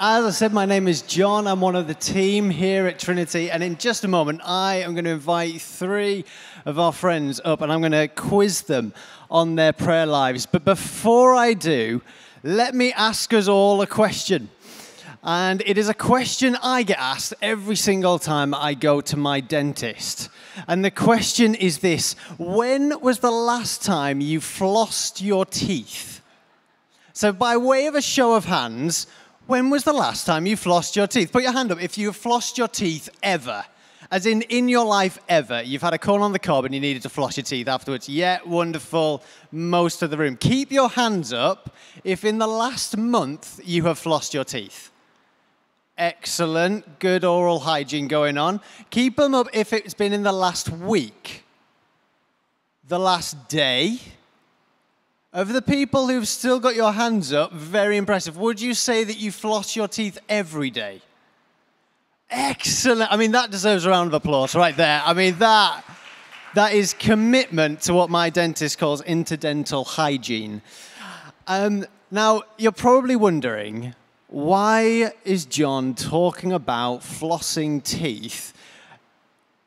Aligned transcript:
As 0.00 0.24
I 0.24 0.30
said, 0.30 0.52
my 0.52 0.66
name 0.66 0.86
is 0.86 1.00
John. 1.00 1.46
I'm 1.46 1.62
one 1.62 1.74
of 1.74 1.86
the 1.86 1.94
team 1.94 2.50
here 2.50 2.86
at 2.86 2.98
Trinity. 2.98 3.50
And 3.50 3.62
in 3.62 3.78
just 3.78 4.04
a 4.04 4.08
moment, 4.08 4.42
I 4.44 4.82
am 4.82 4.92
going 4.92 5.06
to 5.06 5.10
invite 5.10 5.62
three 5.62 6.26
of 6.66 6.78
our 6.78 6.92
friends 6.92 7.40
up 7.42 7.62
and 7.62 7.72
I'm 7.72 7.80
going 7.80 7.92
to 7.92 8.08
quiz 8.08 8.62
them 8.62 8.92
on 9.30 9.54
their 9.54 9.72
prayer 9.72 10.04
lives. 10.04 10.44
But 10.44 10.64
before 10.64 11.34
I 11.34 11.54
do, 11.54 12.02
let 12.42 12.74
me 12.74 12.92
ask 12.92 13.32
us 13.32 13.48
all 13.48 13.80
a 13.80 13.86
question. 13.86 14.50
And 15.22 15.62
it 15.64 15.78
is 15.78 15.88
a 15.88 15.94
question 15.94 16.56
I 16.62 16.82
get 16.82 16.98
asked 16.98 17.32
every 17.40 17.76
single 17.76 18.18
time 18.18 18.52
I 18.52 18.74
go 18.74 19.00
to 19.00 19.16
my 19.16 19.40
dentist. 19.40 20.28
And 20.66 20.84
the 20.84 20.90
question 20.90 21.54
is 21.54 21.78
this 21.78 22.14
When 22.36 23.00
was 23.00 23.20
the 23.20 23.30
last 23.30 23.82
time 23.82 24.20
you 24.20 24.40
flossed 24.40 25.22
your 25.22 25.46
teeth? 25.46 26.20
So, 27.14 27.32
by 27.32 27.56
way 27.56 27.86
of 27.86 27.96
a 27.96 28.02
show 28.02 28.34
of 28.34 28.44
hands, 28.44 29.08
when 29.48 29.70
was 29.70 29.82
the 29.82 29.94
last 29.94 30.26
time 30.26 30.44
you 30.44 30.56
flossed 30.56 30.94
your 30.94 31.06
teeth? 31.06 31.32
Put 31.32 31.42
your 31.42 31.52
hand 31.52 31.72
up 31.72 31.80
if 31.80 31.96
you've 31.96 32.16
flossed 32.16 32.58
your 32.58 32.68
teeth 32.68 33.08
ever. 33.22 33.64
As 34.10 34.26
in, 34.26 34.42
in 34.42 34.68
your 34.68 34.84
life 34.84 35.18
ever, 35.26 35.62
you've 35.62 35.80
had 35.80 35.94
a 35.94 35.98
call 35.98 36.22
on 36.22 36.32
the 36.32 36.38
cob 36.38 36.66
and 36.66 36.74
you 36.74 36.80
needed 36.80 37.00
to 37.02 37.08
floss 37.08 37.38
your 37.38 37.44
teeth 37.44 37.66
afterwards. 37.66 38.10
Yeah, 38.10 38.40
wonderful. 38.44 39.22
Most 39.50 40.02
of 40.02 40.10
the 40.10 40.18
room. 40.18 40.36
Keep 40.36 40.70
your 40.70 40.90
hands 40.90 41.32
up 41.32 41.74
if 42.04 42.26
in 42.26 42.36
the 42.36 42.46
last 42.46 42.98
month 42.98 43.58
you 43.64 43.84
have 43.84 43.98
flossed 43.98 44.34
your 44.34 44.44
teeth. 44.44 44.90
Excellent. 45.96 46.98
Good 46.98 47.24
oral 47.24 47.60
hygiene 47.60 48.06
going 48.06 48.36
on. 48.36 48.60
Keep 48.90 49.16
them 49.16 49.34
up 49.34 49.48
if 49.54 49.72
it's 49.72 49.94
been 49.94 50.12
in 50.12 50.24
the 50.24 50.32
last 50.32 50.68
week, 50.68 51.44
the 52.86 52.98
last 52.98 53.48
day 53.48 53.98
of 55.38 55.52
the 55.52 55.62
people 55.62 56.08
who've 56.08 56.26
still 56.26 56.58
got 56.58 56.74
your 56.74 56.92
hands 56.92 57.32
up, 57.32 57.52
very 57.52 57.96
impressive. 57.96 58.36
Would 58.36 58.60
you 58.60 58.74
say 58.74 59.04
that 59.04 59.20
you 59.20 59.30
floss 59.30 59.76
your 59.76 59.86
teeth 59.86 60.18
every 60.28 60.68
day? 60.68 61.00
Excellent. 62.28 63.12
I 63.12 63.16
mean, 63.16 63.30
that 63.30 63.52
deserves 63.52 63.84
a 63.84 63.90
round 63.90 64.08
of 64.08 64.14
applause 64.14 64.56
right 64.56 64.76
there. 64.76 65.00
I 65.04 65.14
mean, 65.14 65.38
that, 65.38 65.84
that 66.56 66.72
is 66.72 66.92
commitment 66.92 67.82
to 67.82 67.94
what 67.94 68.10
my 68.10 68.30
dentist 68.30 68.78
calls 68.78 69.00
interdental 69.02 69.86
hygiene. 69.86 70.60
Um, 71.46 71.86
now, 72.10 72.42
you're 72.56 72.72
probably 72.72 73.14
wondering 73.14 73.94
why 74.26 75.12
is 75.24 75.46
John 75.46 75.94
talking 75.94 76.52
about 76.52 77.02
flossing 77.02 77.80
teeth 77.84 78.54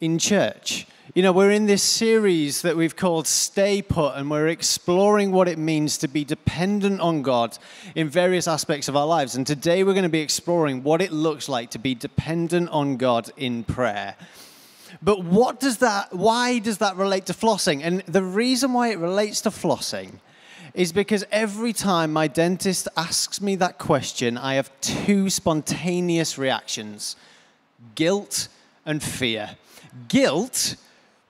in 0.02 0.20
church? 0.20 0.86
You 1.14 1.24
know, 1.24 1.34
we're 1.34 1.52
in 1.52 1.66
this 1.66 1.84
series 1.84 2.62
that 2.62 2.78
we've 2.78 2.96
called 2.96 3.28
Stay 3.28 3.82
Put, 3.82 4.16
and 4.16 4.32
we're 4.32 4.48
exploring 4.48 5.34
what 5.34 5.50
it 5.50 5.58
means 5.58 5.98
to 5.98 6.08
be 6.08 6.24
dependent 6.24 7.02
on 7.02 7.22
God 7.22 7.58
in 7.96 8.08
various 8.08 8.48
aspects 8.48 8.88
of 8.88 8.96
our 8.96 9.06
lives. 9.06 9.36
And 9.36 9.46
today 9.46 9.84
we're 9.84 9.92
going 9.92 10.04
to 10.04 10.10
be 10.10 10.22
exploring 10.22 10.84
what 10.84 11.02
it 11.02 11.12
looks 11.12 11.50
like 11.50 11.72
to 11.72 11.80
be 11.80 11.96
dependent 11.96 12.70
on 12.70 12.96
God 12.96 13.30
in 13.36 13.66
prayer. 13.66 14.16
But 15.02 15.26
what 15.26 15.60
does 15.60 15.80
that, 15.80 16.16
why 16.16 16.60
does 16.60 16.78
that 16.78 16.96
relate 16.96 17.26
to 17.26 17.34
flossing? 17.34 17.82
And 17.84 18.00
the 18.04 18.24
reason 18.24 18.72
why 18.72 18.92
it 18.92 18.98
relates 18.98 19.42
to 19.42 19.50
flossing 19.50 20.22
is 20.74 20.94
because 20.94 21.26
every 21.30 21.74
time 21.74 22.14
my 22.14 22.30
dentist 22.30 22.88
asks 22.96 23.42
me 23.42 23.58
that 23.58 23.80
question, 23.80 24.38
I 24.38 24.54
have 24.54 24.72
two 24.80 25.30
spontaneous 25.30 26.38
reactions 26.38 27.18
guilt 27.96 28.48
and 28.86 29.04
fear. 29.04 29.58
Guilt 30.08 30.78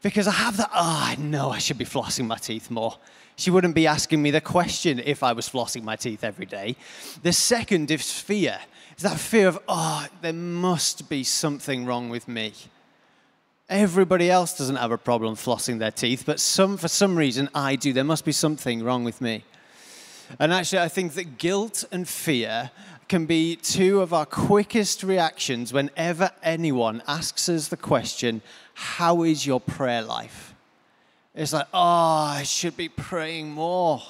because 0.02 0.28
I 0.28 0.32
have 0.32 0.58
that, 0.58 0.70
oh, 0.74 1.04
I 1.06 1.16
know 1.20 1.52
I 1.52 1.60
should 1.60 1.78
be 1.78 1.86
flossing 1.86 2.26
my 2.26 2.38
teeth 2.38 2.72
more. 2.72 2.98
She 3.36 3.52
wouldn't 3.52 3.76
be 3.76 3.88
asking 3.88 4.22
me 4.22 4.32
the 4.32 4.42
question 4.42 5.00
if 5.00 5.24
I 5.24 5.34
was 5.34 5.48
flossing 5.48 5.84
my 5.84 5.96
teeth 5.96 6.24
every 6.24 6.46
day. 6.46 6.76
The 7.24 7.34
second 7.34 7.90
is 7.92 8.12
fear. 8.12 8.60
Is 8.98 9.04
that 9.04 9.20
fear 9.20 9.48
of, 9.48 9.60
oh, 9.68 10.06
there 10.22 10.34
must 10.34 11.10
be 11.10 11.24
something 11.24 11.86
wrong 11.86 12.10
with 12.10 12.28
me. 12.28 12.54
Everybody 13.70 14.30
else 14.30 14.58
doesn't 14.58 14.76
have 14.76 14.92
a 14.92 14.98
problem 14.98 15.36
flossing 15.36 15.80
their 15.80 15.92
teeth, 15.92 16.24
but 16.26 16.40
some, 16.40 16.78
for 16.78 16.88
some 16.88 17.16
reason 17.16 17.50
I 17.56 17.78
do. 17.78 17.94
There 17.94 18.04
must 18.04 18.26
be 18.26 18.32
something 18.32 18.84
wrong 18.84 19.04
with 19.04 19.22
me. 19.22 19.46
And 20.40 20.54
actually, 20.54 20.80
I 20.80 20.88
think 20.88 21.14
that 21.14 21.38
guilt 21.38 21.84
and 21.92 22.08
fear 22.08 22.72
can 23.12 23.26
be 23.26 23.58
two 23.58 24.00
of 24.00 24.14
our 24.14 24.26
quickest 24.26 25.04
reactions 25.04 25.74
whenever 25.74 26.32
anyone 26.42 27.04
asks 27.10 27.50
us 27.50 27.68
the 27.68 27.76
question, 27.76 28.42
How 28.74 29.24
is 29.24 29.46
your 29.46 29.60
prayer 29.60 30.02
life? 30.02 30.56
It's 31.36 31.52
like, 31.52 31.68
Oh, 31.74 32.38
I 32.38 32.44
should 32.44 32.78
be 32.78 32.88
praying 32.88 33.52
more. 33.52 34.02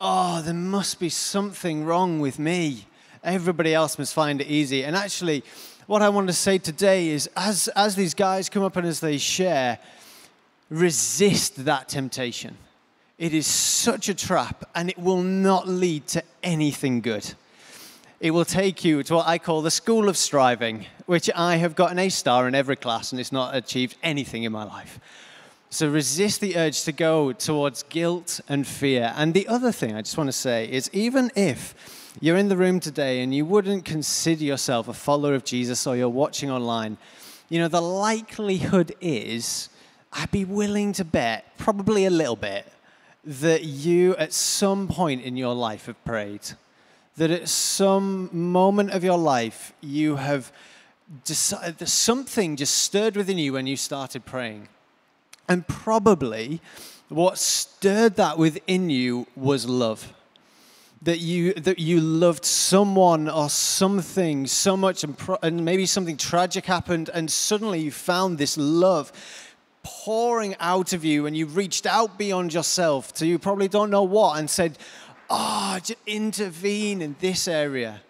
Oh, 0.00 0.40
there 0.42 0.54
must 0.54 1.00
be 1.00 1.08
something 1.08 1.84
wrong 1.84 2.20
with 2.20 2.38
me. 2.38 2.86
Everybody 3.24 3.74
else 3.74 3.98
must 3.98 4.14
find 4.14 4.40
it 4.40 4.46
easy. 4.46 4.84
And 4.84 4.94
actually, 4.94 5.42
what 5.88 6.00
I 6.00 6.08
want 6.08 6.28
to 6.28 6.34
say 6.34 6.58
today 6.58 7.08
is 7.08 7.28
as, 7.36 7.66
as 7.74 7.96
these 7.96 8.14
guys 8.14 8.48
come 8.48 8.62
up 8.62 8.76
and 8.76 8.86
as 8.86 9.00
they 9.00 9.18
share, 9.18 9.80
resist 10.70 11.64
that 11.64 11.88
temptation. 11.88 12.56
It 13.18 13.34
is 13.34 13.48
such 13.48 14.08
a 14.08 14.14
trap 14.14 14.70
and 14.72 14.88
it 14.88 14.98
will 15.00 15.22
not 15.22 15.66
lead 15.66 16.06
to 16.08 16.22
anything 16.44 17.00
good 17.00 17.34
it 18.24 18.30
will 18.30 18.46
take 18.46 18.86
you 18.86 19.02
to 19.02 19.16
what 19.16 19.28
I 19.28 19.36
call 19.36 19.60
the 19.60 19.70
school 19.70 20.08
of 20.08 20.16
striving, 20.16 20.86
which 21.04 21.28
I 21.36 21.56
have 21.56 21.74
got 21.74 21.92
an 21.92 21.98
A 21.98 22.08
star 22.08 22.48
in 22.48 22.54
every 22.54 22.74
class 22.74 23.12
and 23.12 23.20
it's 23.20 23.32
not 23.32 23.54
achieved 23.54 23.98
anything 24.02 24.44
in 24.44 24.52
my 24.52 24.64
life. 24.64 24.98
So 25.68 25.90
resist 25.90 26.40
the 26.40 26.56
urge 26.56 26.84
to 26.84 26.92
go 26.92 27.34
towards 27.34 27.82
guilt 27.82 28.40
and 28.48 28.66
fear. 28.66 29.12
And 29.14 29.34
the 29.34 29.46
other 29.46 29.70
thing 29.70 29.94
I 29.94 30.00
just 30.00 30.16
want 30.16 30.28
to 30.28 30.32
say 30.32 30.66
is 30.72 30.88
even 30.94 31.32
if 31.36 31.74
you're 32.18 32.38
in 32.38 32.48
the 32.48 32.56
room 32.56 32.80
today 32.80 33.20
and 33.20 33.34
you 33.34 33.44
wouldn't 33.44 33.84
consider 33.84 34.42
yourself 34.42 34.88
a 34.88 34.94
follower 34.94 35.34
of 35.34 35.44
Jesus 35.44 35.86
or 35.86 35.94
you're 35.94 36.08
watching 36.08 36.50
online, 36.50 36.96
you 37.50 37.58
know, 37.58 37.68
the 37.68 37.82
likelihood 37.82 38.94
is 39.02 39.68
I'd 40.14 40.30
be 40.30 40.46
willing 40.46 40.94
to 40.94 41.04
bet, 41.04 41.44
probably 41.58 42.06
a 42.06 42.10
little 42.10 42.36
bit, 42.36 42.72
that 43.22 43.64
you 43.64 44.16
at 44.16 44.32
some 44.32 44.88
point 44.88 45.22
in 45.22 45.36
your 45.36 45.54
life 45.54 45.84
have 45.86 46.02
prayed 46.06 46.40
that 47.16 47.30
at 47.30 47.48
some 47.48 48.28
moment 48.32 48.90
of 48.90 49.04
your 49.04 49.18
life 49.18 49.72
you 49.80 50.16
have 50.16 50.52
decided 51.24 51.88
something 51.88 52.56
just 52.56 52.74
stirred 52.76 53.16
within 53.16 53.38
you 53.38 53.52
when 53.52 53.66
you 53.66 53.76
started 53.76 54.24
praying. 54.24 54.68
And 55.48 55.66
probably 55.68 56.60
what 57.08 57.38
stirred 57.38 58.16
that 58.16 58.38
within 58.38 58.90
you 58.90 59.26
was 59.36 59.66
love. 59.66 60.12
That 61.02 61.18
you, 61.18 61.52
that 61.54 61.78
you 61.78 62.00
loved 62.00 62.46
someone 62.46 63.28
or 63.28 63.50
something 63.50 64.46
so 64.46 64.74
much, 64.74 65.04
and, 65.04 65.16
pro- 65.16 65.38
and 65.42 65.62
maybe 65.62 65.84
something 65.84 66.16
tragic 66.16 66.64
happened, 66.64 67.10
and 67.12 67.30
suddenly 67.30 67.80
you 67.80 67.90
found 67.90 68.38
this 68.38 68.56
love 68.56 69.12
pouring 69.82 70.56
out 70.60 70.94
of 70.94 71.04
you, 71.04 71.26
and 71.26 71.36
you 71.36 71.44
reached 71.44 71.84
out 71.84 72.16
beyond 72.16 72.54
yourself 72.54 73.12
to 73.14 73.26
you 73.26 73.38
probably 73.38 73.68
don't 73.68 73.90
know 73.90 74.02
what, 74.02 74.38
and 74.38 74.48
said, 74.48 74.78
Ah, 75.30 75.76
oh, 75.76 75.78
to 75.80 75.96
intervene 76.06 77.00
in 77.00 77.16
this 77.20 77.48
area. 77.48 78.02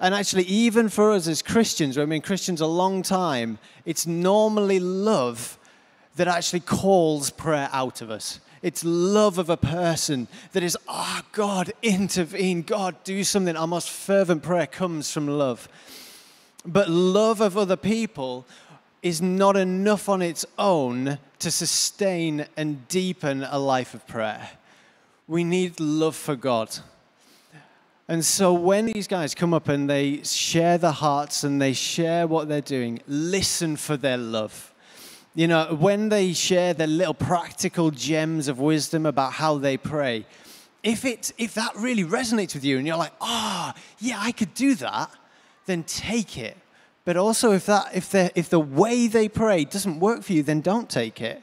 And 0.00 0.14
actually, 0.14 0.44
even 0.44 0.88
for 0.88 1.12
us 1.12 1.26
as 1.26 1.42
Christians, 1.42 1.96
we've 1.96 2.08
been 2.08 2.22
Christians 2.22 2.60
a 2.60 2.66
long 2.66 3.02
time, 3.02 3.58
it's 3.84 4.06
normally 4.06 4.80
love 4.80 5.58
that 6.16 6.28
actually 6.28 6.60
calls 6.60 7.30
prayer 7.30 7.68
out 7.72 8.00
of 8.00 8.10
us. 8.10 8.40
It's 8.62 8.84
love 8.84 9.38
of 9.38 9.50
a 9.50 9.56
person 9.56 10.26
that 10.52 10.62
is, 10.62 10.76
oh, 10.88 11.20
God, 11.32 11.72
intervene. 11.82 12.62
God, 12.62 12.96
do 13.04 13.22
something. 13.24 13.56
Our 13.56 13.66
most 13.66 13.90
fervent 13.90 14.42
prayer 14.42 14.66
comes 14.66 15.10
from 15.10 15.26
love. 15.26 15.68
But 16.64 16.88
love 16.88 17.40
of 17.40 17.58
other 17.58 17.76
people 17.76 18.46
is 19.02 19.20
not 19.20 19.56
enough 19.56 20.08
on 20.08 20.22
its 20.22 20.46
own 20.58 21.18
to 21.40 21.50
sustain 21.50 22.46
and 22.56 22.88
deepen 22.88 23.42
a 23.42 23.58
life 23.58 23.92
of 23.92 24.06
prayer 24.06 24.48
we 25.26 25.44
need 25.44 25.80
love 25.80 26.16
for 26.16 26.36
God. 26.36 26.76
And 28.06 28.24
so 28.24 28.52
when 28.52 28.86
these 28.86 29.08
guys 29.08 29.34
come 29.34 29.54
up 29.54 29.68
and 29.68 29.88
they 29.88 30.22
share 30.22 30.76
their 30.76 30.90
hearts 30.90 31.42
and 31.42 31.60
they 31.60 31.72
share 31.72 32.26
what 32.26 32.48
they're 32.48 32.60
doing, 32.60 33.00
listen 33.06 33.76
for 33.76 33.96
their 33.96 34.18
love. 34.18 34.74
You 35.34 35.48
know, 35.48 35.74
when 35.74 36.10
they 36.10 36.32
share 36.34 36.74
their 36.74 36.86
little 36.86 37.14
practical 37.14 37.90
gems 37.90 38.46
of 38.46 38.60
wisdom 38.60 39.06
about 39.06 39.32
how 39.32 39.56
they 39.56 39.78
pray, 39.78 40.26
if, 40.82 41.06
it, 41.06 41.32
if 41.38 41.54
that 41.54 41.74
really 41.76 42.04
resonates 42.04 42.54
with 42.54 42.62
you 42.62 42.76
and 42.76 42.86
you're 42.86 42.98
like, 42.98 43.14
oh, 43.22 43.72
yeah, 43.98 44.18
I 44.20 44.32
could 44.32 44.52
do 44.52 44.74
that, 44.76 45.10
then 45.64 45.82
take 45.84 46.36
it. 46.36 46.58
But 47.06 47.16
also, 47.16 47.52
if, 47.52 47.66
that, 47.66 47.96
if, 47.96 48.14
if 48.14 48.50
the 48.50 48.60
way 48.60 49.08
they 49.08 49.28
pray 49.28 49.64
doesn't 49.64 49.98
work 49.98 50.22
for 50.22 50.34
you, 50.34 50.42
then 50.42 50.60
don't 50.60 50.90
take 50.90 51.22
it. 51.22 51.42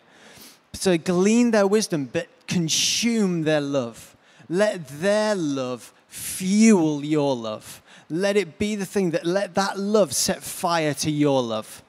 So 0.74 0.98
glean 0.98 1.52
their 1.52 1.68
wisdom, 1.68 2.06
but 2.12 2.28
consume 2.52 3.44
their 3.44 3.62
love. 3.62 4.16
Let 4.50 4.88
their 4.88 5.36
love 5.36 5.94
fuel 6.08 7.04
your 7.06 7.36
love. 7.36 7.82
Let 8.10 8.36
it 8.36 8.60
be 8.60 8.76
the 8.76 8.86
thing 8.86 9.12
that 9.12 9.26
let 9.26 9.56
that 9.56 9.80
love 9.80 10.14
set 10.14 10.44
fire 10.44 10.94
to 10.96 11.10
your 11.10 11.42
love. 11.42 11.82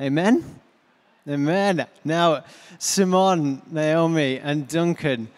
Amen? 0.00 0.60
Amen. 1.28 1.86
Now, 2.04 2.44
Simon, 2.78 3.62
Naomi, 3.70 4.38
and 4.38 4.66
Duncan, 4.66 5.28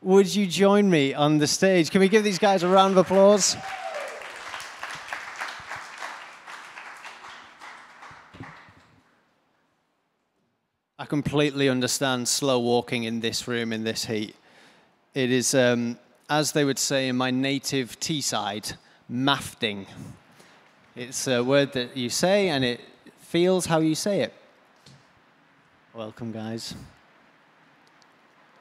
would 0.00 0.34
you 0.34 0.46
join 0.46 0.88
me 0.88 1.12
on 1.12 1.38
the 1.38 1.46
stage? 1.46 1.90
Can 1.90 2.00
we 2.00 2.08
give 2.08 2.24
these 2.24 2.38
guys 2.38 2.62
a 2.62 2.68
round 2.68 2.92
of 2.92 2.98
applause? 2.98 3.56
Completely 11.08 11.68
understand 11.68 12.28
slow 12.28 12.58
walking 12.60 13.04
in 13.04 13.20
this 13.20 13.48
room 13.48 13.72
in 13.72 13.84
this 13.84 14.04
heat. 14.04 14.36
It 15.14 15.30
is, 15.30 15.54
um, 15.54 15.98
as 16.28 16.52
they 16.52 16.64
would 16.64 16.78
say 16.78 17.08
in 17.08 17.16
my 17.16 17.30
native 17.30 17.98
Teesside, 17.98 18.74
mafting. 19.10 19.86
It's 20.94 21.26
a 21.26 21.42
word 21.42 21.72
that 21.72 21.96
you 21.96 22.10
say 22.10 22.50
and 22.50 22.64
it 22.64 22.80
feels 23.20 23.66
how 23.66 23.80
you 23.80 23.94
say 23.94 24.20
it. 24.20 24.34
Welcome, 25.94 26.30
guys. 26.30 26.74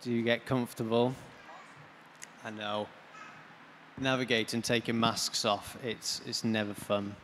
Do 0.01 0.11
you 0.11 0.23
get 0.23 0.45
comfortable? 0.45 1.13
I 2.45 2.51
know. 2.51 2.87
Navigating, 3.99 4.61
taking 4.61 4.99
masks 4.99 5.43
off, 5.43 5.77
it's, 5.83 6.21
it's 6.25 6.43
never 6.43 6.73
fun. 6.73 7.15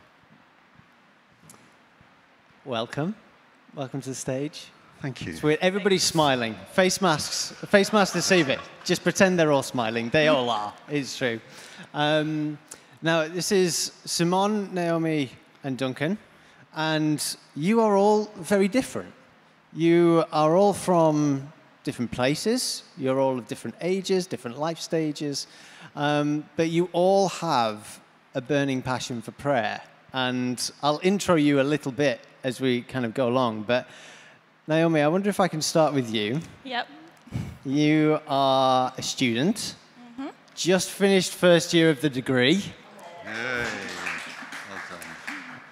Welcome. 2.64 3.14
Welcome 3.74 4.00
to 4.02 4.10
the 4.10 4.14
stage. 4.14 4.66
Thank 5.04 5.26
you. 5.26 5.58
Everybody's 5.60 6.02
smiling. 6.02 6.54
Face 6.72 7.02
masks. 7.02 7.50
Face 7.68 7.92
masks 7.92 8.14
deceive 8.14 8.48
it. 8.48 8.58
Just 8.86 9.02
pretend 9.02 9.38
they're 9.38 9.52
all 9.52 9.62
smiling. 9.62 10.08
They 10.08 10.28
all 10.28 10.48
are. 10.48 10.72
It's 10.88 11.18
true. 11.18 11.40
Um, 11.92 12.56
now, 13.02 13.28
this 13.28 13.52
is 13.52 13.92
Simon, 14.06 14.72
Naomi, 14.72 15.30
and 15.62 15.76
Duncan, 15.76 16.16
and 16.74 17.22
you 17.54 17.82
are 17.82 17.98
all 17.98 18.30
very 18.36 18.66
different. 18.66 19.12
You 19.74 20.24
are 20.32 20.56
all 20.56 20.72
from 20.72 21.52
different 21.82 22.10
places. 22.10 22.84
You're 22.96 23.20
all 23.20 23.38
of 23.38 23.46
different 23.46 23.76
ages, 23.82 24.26
different 24.26 24.58
life 24.58 24.80
stages, 24.80 25.48
um, 25.96 26.48
but 26.56 26.70
you 26.70 26.88
all 26.94 27.28
have 27.28 28.00
a 28.34 28.40
burning 28.40 28.80
passion 28.80 29.20
for 29.20 29.32
prayer. 29.32 29.82
And 30.14 30.58
I'll 30.82 31.00
intro 31.02 31.34
you 31.34 31.60
a 31.60 31.68
little 31.74 31.92
bit 31.92 32.22
as 32.42 32.58
we 32.58 32.80
kind 32.80 33.04
of 33.04 33.12
go 33.12 33.28
along, 33.28 33.64
but 33.64 33.86
Naomi, 34.66 35.00
I 35.00 35.08
wonder 35.08 35.28
if 35.28 35.40
I 35.40 35.48
can 35.48 35.60
start 35.60 35.92
with 35.92 36.12
you. 36.14 36.40
Yep. 36.64 36.88
You 37.64 38.20
are 38.26 38.92
a 38.96 39.02
student, 39.02 39.74
Mm-hmm. 40.18 40.28
just 40.54 40.90
finished 40.90 41.32
first 41.32 41.74
year 41.74 41.90
of 41.90 42.00
the 42.00 42.08
degree. 42.10 42.54
Yay. 42.54 43.32
Well 44.70 44.80
done. 44.90 45.00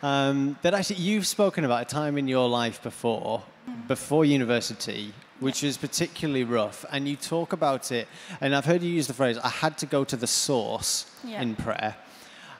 Um, 0.02 0.58
but 0.62 0.74
actually, 0.74 0.96
you've 0.96 1.26
spoken 1.26 1.64
about 1.64 1.82
a 1.82 1.84
time 1.84 2.18
in 2.18 2.28
your 2.28 2.48
life 2.48 2.82
before, 2.82 3.42
before 3.88 4.24
university, 4.24 5.14
which 5.40 5.62
was 5.62 5.76
particularly 5.78 6.44
rough, 6.44 6.84
and 6.90 7.08
you 7.08 7.16
talk 7.16 7.52
about 7.52 7.92
it. 7.92 8.08
And 8.40 8.54
I've 8.54 8.64
heard 8.64 8.82
you 8.82 8.90
use 8.90 9.06
the 9.06 9.14
phrase, 9.14 9.38
"I 9.38 9.48
had 9.48 9.78
to 9.78 9.86
go 9.86 10.04
to 10.04 10.16
the 10.16 10.26
source 10.26 11.06
Yeah. 11.24 11.40
in 11.40 11.54
prayer." 11.56 11.96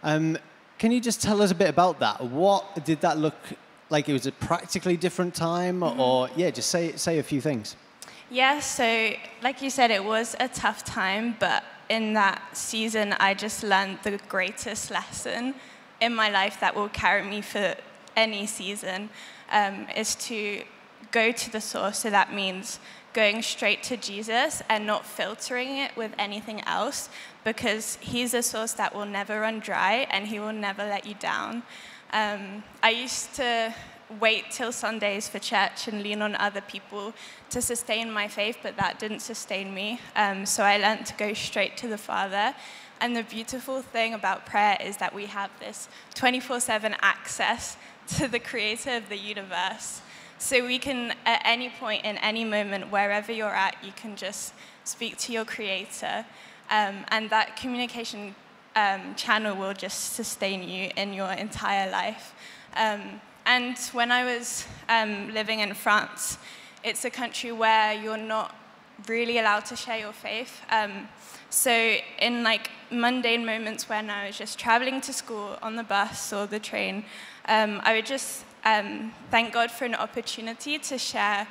Um, 0.03 0.39
can 0.79 0.93
you 0.93 1.01
just 1.01 1.21
tell 1.23 1.43
us 1.43 1.51
a 1.51 1.55
bit 1.55 1.69
about 1.69 2.01
that? 2.01 2.21
What 2.23 2.85
did 2.85 3.01
that 3.03 3.19
look 3.19 3.37
like? 3.93 4.09
It 4.09 4.13
was 4.13 4.27
a 4.27 4.33
practically 4.33 4.97
different 4.97 5.35
time, 5.35 5.83
or 5.83 6.29
yeah, 6.37 6.51
just 6.51 6.71
say 6.71 6.93
say 6.97 7.19
a 7.19 7.23
few 7.23 7.41
things. 7.41 7.77
Yeah, 8.31 8.61
so 8.61 9.13
like 9.43 9.61
you 9.61 9.71
said, 9.71 9.91
it 9.91 10.03
was 10.03 10.35
a 10.41 10.49
tough 10.49 10.85
time, 10.85 11.37
but 11.39 11.63
in 11.91 12.15
that 12.15 12.57
season, 12.57 13.13
I 13.21 13.35
just 13.35 13.63
learned 13.63 13.99
the 14.03 14.19
greatest 14.29 14.91
lesson 14.91 15.55
in 16.01 16.15
my 16.15 16.31
life 16.31 16.59
that 16.61 16.75
will 16.75 16.89
carry 16.89 17.23
me 17.23 17.43
for 17.43 17.75
any 18.17 18.47
season 18.47 19.11
um, 19.51 19.87
is 19.95 20.15
to 20.15 20.63
go 21.11 21.31
to 21.31 21.53
the 21.53 21.61
source. 21.61 21.99
So 21.99 22.11
that 22.11 22.33
means 22.33 22.81
going 23.13 23.43
straight 23.43 23.83
to 23.83 23.97
Jesus 23.97 24.63
and 24.69 24.87
not 24.87 25.05
filtering 25.05 25.77
it 25.77 25.95
with 25.97 26.13
anything 26.19 26.63
else 26.63 27.11
because 27.45 27.99
he's 28.01 28.33
a 28.33 28.43
source 28.43 28.73
that 28.73 28.95
will 28.95 29.05
never 29.05 29.41
run 29.41 29.61
dry 29.61 30.07
and 30.11 30.27
he 30.29 30.39
will 30.39 30.53
never 30.53 30.85
let 30.85 31.07
you 31.07 31.15
down. 31.15 31.63
Um, 32.13 32.63
I 32.83 32.91
used 32.91 33.35
to 33.37 33.75
wait 34.21 34.51
till 34.51 34.73
Sundays 34.73 35.29
for 35.29 35.39
church 35.39 35.89
and 35.89 36.03
lean 36.03 36.21
on 36.21 36.35
other 36.37 36.61
people 36.61 37.15
to 37.51 37.63
sustain 37.63 38.11
my 38.11 38.29
faith, 38.29 38.59
but 38.63 38.77
that 38.77 38.99
didn't 38.99 39.21
sustain 39.21 39.73
me. 39.73 39.99
Um, 40.15 40.45
so 40.45 40.63
I 40.63 40.77
learned 40.77 41.07
to 41.07 41.15
go 41.15 41.33
straight 41.33 41.77
to 41.79 41.89
the 41.89 41.99
Father. 41.99 42.55
And 43.01 43.17
the 43.17 43.23
beautiful 43.23 43.83
thing 43.83 44.15
about 44.15 44.47
prayer 44.47 44.77
is 44.81 44.99
that 44.99 45.15
we 45.15 45.27
have 45.27 45.51
this 45.59 45.89
24 46.15 46.61
7 46.61 46.95
access 47.01 47.77
to 48.19 48.29
the 48.29 48.39
creator 48.39 48.97
of 48.97 49.09
the 49.09 49.17
universe. 49.17 50.03
So 50.39 50.67
we 50.67 50.79
can, 50.79 51.15
at 51.25 51.41
any 51.45 51.71
point, 51.71 52.05
in 52.05 52.19
any 52.19 52.45
moment, 52.45 52.91
wherever 52.91 53.33
you're 53.33 53.55
at, 53.55 53.77
you 53.83 53.93
can 53.93 54.17
just 54.17 54.53
speak 54.85 55.17
to 55.19 55.33
your 55.33 55.45
creator. 55.45 56.27
Um, 56.71 57.05
and 57.09 57.31
that 57.31 57.57
communication 57.57 58.35
um, 58.75 59.15
channel 59.15 59.57
will 59.57 59.75
just 59.75 60.15
sustain 60.15 60.63
you 60.69 60.91
in 60.97 61.13
your 61.13 61.33
entire 61.33 61.91
life. 61.91 62.35
Um, 62.77 63.21
and 63.45 63.77
when 63.93 64.13
I 64.13 64.25
was 64.25 64.67
um, 64.89 65.33
living 65.33 65.61
in 65.61 65.75
France, 65.75 66.39
it's 66.85 67.05
a 67.05 67.11
country 67.11 67.53
where 67.53 67.93
you're 67.93 68.17
not 68.17 68.55
really 69.09 69.39
allowed 69.39 69.65
to 69.67 69.77
share 69.77 69.99
your 69.99 70.13
faith. 70.13 70.61
Um, 70.71 71.09
so 71.51 71.97
in 72.19 72.43
like 72.43 72.71
mundane 72.91 73.45
moments 73.45 73.89
when 73.89 74.11
I 74.11 74.27
was 74.27 74.39
just 74.39 74.59
traveling 74.59 75.01
to 75.03 75.13
school 75.13 75.59
on 75.61 75.77
the 75.77 75.83
bus 75.83 76.33
or 76.33 76.47
the 76.47 76.59
train, 76.59 77.05
um, 77.47 77.81
I 77.85 77.95
would 77.95 78.07
just 78.07 78.45
um, 78.65 79.13
thank 79.31 79.53
God 79.53 79.71
for 79.71 79.85
an 79.85 79.95
opportunity 79.95 80.79
to 80.79 80.99
share 80.99 81.47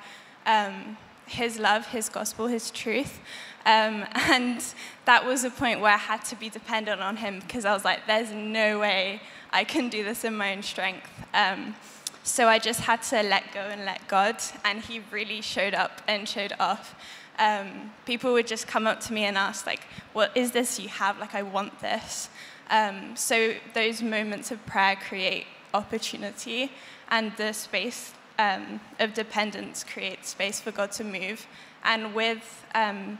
His 1.28 1.60
love, 1.60 1.88
His 1.88 2.10
gospel, 2.10 2.48
His 2.48 2.72
truth. 2.72 3.20
Um, 3.66 4.06
and 4.14 4.64
that 5.06 5.26
was 5.26 5.44
a 5.44 5.50
point 5.50 5.80
where 5.80 5.94
I 5.94 5.98
had 5.98 6.24
to 6.26 6.36
be 6.36 6.50
dependent 6.50 7.02
on 7.02 7.18
Him 7.18 7.40
because 7.40 7.66
I 7.66 7.74
was 7.74 7.86
like, 7.86 8.08
there's 8.08 8.32
no 8.32 8.80
way 8.80 9.22
I 9.52 9.64
can 9.64 9.90
do 9.90 10.04
this 10.04 10.24
in 10.24 10.36
my 10.36 10.54
own 10.54 10.64
strength. 10.64 11.10
Um, 11.34 11.76
so 12.24 12.48
I 12.48 12.60
just 12.60 12.82
had 12.82 13.02
to 13.04 13.24
let 13.24 13.52
go 13.54 13.62
and 13.62 13.84
let 13.86 14.08
God, 14.08 14.38
and 14.64 14.80
He 14.80 15.02
really 15.12 15.42
showed 15.42 15.74
up 15.74 16.02
and 16.08 16.28
showed 16.28 16.54
off. 16.60 16.96
Um, 17.40 17.92
people 18.06 18.34
would 18.34 18.46
just 18.46 18.68
come 18.68 18.86
up 18.86 19.00
to 19.02 19.14
me 19.14 19.24
and 19.24 19.38
ask, 19.38 19.66
like, 19.66 19.82
what 20.14 20.36
is 20.36 20.52
this 20.52 20.80
you 20.80 20.90
have? 20.90 21.18
Like, 21.20 21.34
I 21.34 21.42
want 21.42 21.80
this. 21.80 22.30
Um, 22.70 23.16
so 23.16 23.54
those 23.74 24.02
moments 24.02 24.52
of 24.52 24.64
prayer 24.66 24.96
create 24.96 25.46
opportunity, 25.74 26.72
and 27.10 27.36
the 27.38 27.54
space 27.54 28.14
um, 28.38 28.80
of 29.00 29.14
dependence 29.14 29.84
creates 29.84 30.30
space 30.30 30.60
for 30.62 30.72
God 30.72 30.92
to 30.94 31.04
move. 31.04 31.48
And 31.84 32.14
with 32.14 32.66
um, 32.76 33.18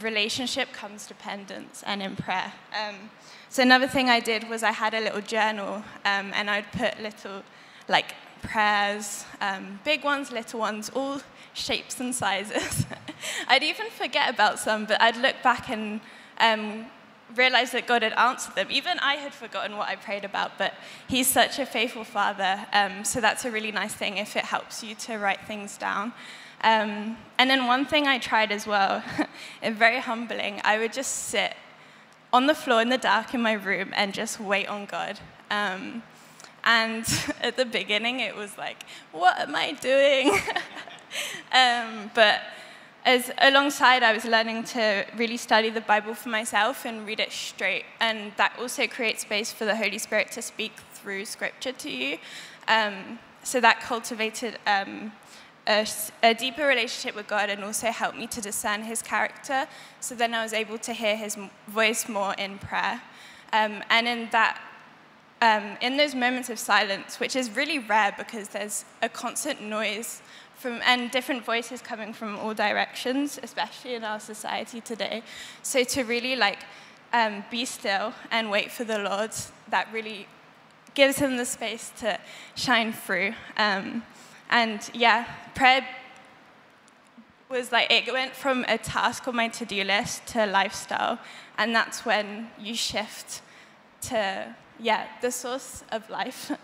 relationship 0.00 0.72
comes 0.72 1.06
dependence 1.06 1.82
and 1.86 2.02
in 2.02 2.16
prayer. 2.16 2.52
Um, 2.72 3.10
so 3.48 3.62
another 3.62 3.86
thing 3.86 4.08
I 4.08 4.20
did 4.20 4.48
was 4.48 4.62
I 4.62 4.72
had 4.72 4.94
a 4.94 5.00
little 5.00 5.20
journal 5.20 5.76
um, 6.04 6.32
and 6.34 6.50
I'd 6.50 6.70
put 6.72 7.00
little 7.00 7.42
like 7.88 8.14
prayers, 8.42 9.24
um, 9.40 9.80
big 9.84 10.04
ones, 10.04 10.30
little 10.30 10.60
ones, 10.60 10.90
all 10.94 11.20
shapes 11.54 12.00
and 12.00 12.14
sizes. 12.14 12.86
I'd 13.48 13.62
even 13.62 13.90
forget 13.90 14.32
about 14.32 14.58
some, 14.58 14.84
but 14.84 15.00
I'd 15.00 15.16
look 15.16 15.36
back 15.42 15.70
and 15.70 16.00
um, 16.38 16.86
realize 17.34 17.72
that 17.72 17.86
God 17.86 18.02
had 18.02 18.12
answered 18.12 18.54
them. 18.54 18.68
Even 18.70 18.98
I 18.98 19.14
had 19.14 19.32
forgotten 19.32 19.76
what 19.76 19.88
I 19.88 19.96
prayed 19.96 20.24
about, 20.24 20.58
but 20.58 20.74
He's 21.08 21.26
such 21.26 21.58
a 21.58 21.66
faithful 21.66 22.04
Father. 22.04 22.66
Um, 22.72 23.04
so 23.04 23.20
that's 23.20 23.44
a 23.44 23.50
really 23.50 23.72
nice 23.72 23.94
thing 23.94 24.18
if 24.18 24.36
it 24.36 24.44
helps 24.44 24.82
you 24.82 24.94
to 24.96 25.18
write 25.18 25.40
things 25.46 25.76
down. 25.76 26.12
Um, 26.62 27.16
and 27.38 27.50
then 27.50 27.66
one 27.66 27.84
thing 27.84 28.06
I 28.06 28.18
tried 28.18 28.50
as 28.50 28.66
well, 28.66 29.02
and 29.62 29.76
very 29.76 30.00
humbling, 30.00 30.60
I 30.64 30.78
would 30.78 30.92
just 30.92 31.28
sit 31.28 31.54
on 32.32 32.46
the 32.46 32.54
floor 32.54 32.82
in 32.82 32.88
the 32.88 32.98
dark 32.98 33.34
in 33.34 33.42
my 33.42 33.52
room 33.52 33.92
and 33.94 34.12
just 34.12 34.40
wait 34.40 34.66
on 34.68 34.86
God. 34.86 35.20
Um, 35.50 36.02
and 36.64 37.06
at 37.40 37.56
the 37.56 37.64
beginning, 37.64 38.20
it 38.20 38.34
was 38.34 38.58
like, 38.58 38.84
what 39.12 39.38
am 39.38 39.54
I 39.54 39.72
doing? 39.72 40.30
um, 41.52 42.10
but 42.14 42.40
as 43.04 43.30
alongside, 43.38 44.02
I 44.02 44.12
was 44.12 44.24
learning 44.24 44.64
to 44.64 45.06
really 45.16 45.36
study 45.36 45.70
the 45.70 45.80
Bible 45.80 46.12
for 46.12 46.28
myself 46.28 46.84
and 46.84 47.06
read 47.06 47.20
it 47.20 47.30
straight. 47.30 47.84
And 48.00 48.32
that 48.36 48.52
also 48.58 48.88
creates 48.88 49.22
space 49.22 49.52
for 49.52 49.64
the 49.64 49.76
Holy 49.76 49.98
Spirit 49.98 50.32
to 50.32 50.42
speak 50.42 50.72
through 50.92 51.24
Scripture 51.26 51.70
to 51.70 51.90
you. 51.90 52.18
Um, 52.66 53.20
so 53.44 53.60
that 53.60 53.80
cultivated 53.80 54.58
um, 54.66 55.12
a, 55.66 55.86
a 56.22 56.34
deeper 56.34 56.66
relationship 56.66 57.14
with 57.14 57.26
God 57.26 57.50
and 57.50 57.64
also 57.64 57.88
helped 57.88 58.16
me 58.16 58.26
to 58.28 58.40
discern 58.40 58.82
His 58.82 59.02
character. 59.02 59.66
So 60.00 60.14
then 60.14 60.34
I 60.34 60.42
was 60.42 60.52
able 60.52 60.78
to 60.78 60.92
hear 60.92 61.16
His 61.16 61.36
voice 61.68 62.08
more 62.08 62.34
in 62.34 62.58
prayer. 62.58 63.02
Um, 63.52 63.82
and 63.90 64.08
in 64.08 64.28
that 64.32 64.60
um, 65.42 65.76
in 65.82 65.96
those 65.98 66.14
moments 66.14 66.48
of 66.48 66.58
silence, 66.58 67.20
which 67.20 67.36
is 67.36 67.54
really 67.54 67.78
rare 67.78 68.14
because 68.16 68.48
there's 68.48 68.86
a 69.02 69.08
constant 69.08 69.60
noise 69.60 70.22
from 70.54 70.80
and 70.84 71.10
different 71.10 71.44
voices 71.44 71.82
coming 71.82 72.14
from 72.14 72.38
all 72.38 72.54
directions, 72.54 73.38
especially 73.42 73.94
in 73.94 74.04
our 74.04 74.18
society 74.18 74.80
today. 74.80 75.22
So 75.62 75.84
to 75.84 76.04
really 76.04 76.36
like 76.36 76.60
um, 77.12 77.44
be 77.50 77.64
still 77.64 78.14
and 78.30 78.50
wait 78.50 78.72
for 78.72 78.84
the 78.84 78.98
Lord, 78.98 79.32
that 79.68 79.88
really 79.92 80.26
gives 80.94 81.18
him 81.18 81.36
the 81.36 81.44
space 81.44 81.92
to 81.98 82.18
shine 82.54 82.92
through. 82.92 83.34
Um, 83.58 84.02
and 84.50 84.88
yeah, 84.94 85.26
prayer 85.54 85.86
was 87.48 87.70
like 87.70 87.90
it 87.92 88.12
went 88.12 88.34
from 88.34 88.64
a 88.68 88.78
task 88.78 89.28
on 89.28 89.36
my 89.36 89.48
to-do 89.48 89.84
list 89.84 90.26
to 90.28 90.46
lifestyle, 90.46 91.18
and 91.58 91.74
that's 91.74 92.04
when 92.04 92.50
you 92.58 92.74
shift 92.74 93.42
to 94.02 94.54
yeah, 94.78 95.06
the 95.22 95.30
source 95.30 95.84
of 95.92 96.08
life. 96.10 96.52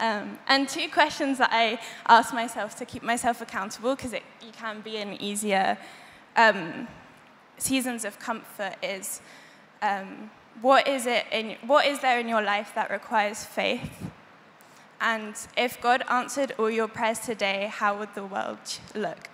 Um, 0.00 0.40
and 0.48 0.68
two 0.68 0.88
questions 0.88 1.38
that 1.38 1.50
I 1.52 1.78
ask 2.08 2.34
myself 2.34 2.74
to 2.78 2.84
keep 2.84 3.04
myself 3.04 3.40
accountable, 3.40 3.94
because 3.94 4.12
it 4.12 4.24
can 4.52 4.80
be 4.80 4.96
an 4.96 5.12
easier 5.22 5.78
um, 6.34 6.88
seasons 7.58 8.04
of 8.04 8.18
comfort, 8.18 8.74
is 8.82 9.20
um, 9.82 10.32
what 10.60 10.88
is 10.88 11.06
it 11.06 11.26
in, 11.30 11.56
what 11.64 11.86
is 11.86 12.00
there 12.00 12.18
in 12.18 12.28
your 12.28 12.42
life 12.42 12.72
that 12.74 12.90
requires 12.90 13.44
faith? 13.44 14.10
And 15.06 15.34
if 15.54 15.78
God 15.82 16.02
answered 16.08 16.54
all 16.58 16.70
your 16.70 16.88
prayers 16.88 17.18
today, 17.18 17.70
how 17.70 17.98
would 17.98 18.14
the 18.14 18.24
world 18.24 18.58
look? 18.94 19.28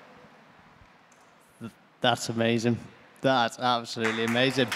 That's 2.00 2.28
amazing. 2.28 2.76
That's 3.20 3.56
absolutely 3.56 4.24
amazing. 4.24 4.66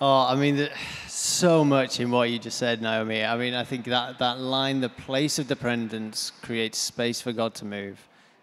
Oh, 0.00 0.26
I 0.28 0.36
mean, 0.36 0.68
so 1.08 1.64
much 1.64 1.98
in 1.98 2.12
what 2.12 2.30
you 2.30 2.38
just 2.38 2.58
said, 2.58 2.80
Naomi. 2.80 3.24
I 3.24 3.36
mean, 3.36 3.54
I 3.54 3.64
think 3.64 3.86
that, 3.86 4.20
that 4.20 4.38
line, 4.38 4.80
the 4.80 4.88
place 4.88 5.40
of 5.40 5.48
dependence 5.48 6.30
creates 6.40 6.78
space 6.78 7.20
for 7.20 7.32
God 7.32 7.52
to 7.56 7.64
move. 7.64 7.98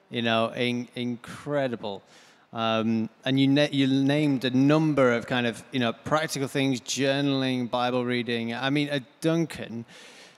You 0.10 0.22
know, 0.22 0.50
in, 0.50 0.90
incredible. 0.96 2.04
Um, 2.54 3.10
and 3.26 3.40
you, 3.40 3.48
na- 3.48 3.68
you 3.72 3.88
named 3.88 4.46
a 4.46 4.52
number 4.52 5.12
of 5.12 5.26
kind 5.26 5.48
of, 5.48 5.64
you 5.72 5.80
know, 5.80 5.92
practical 5.92 6.48
things, 6.48 6.80
journaling, 6.82 7.70
Bible 7.70 8.06
reading. 8.06 8.54
I 8.54 8.70
mean, 8.70 8.90
uh, 8.90 9.00
Duncan, 9.22 9.86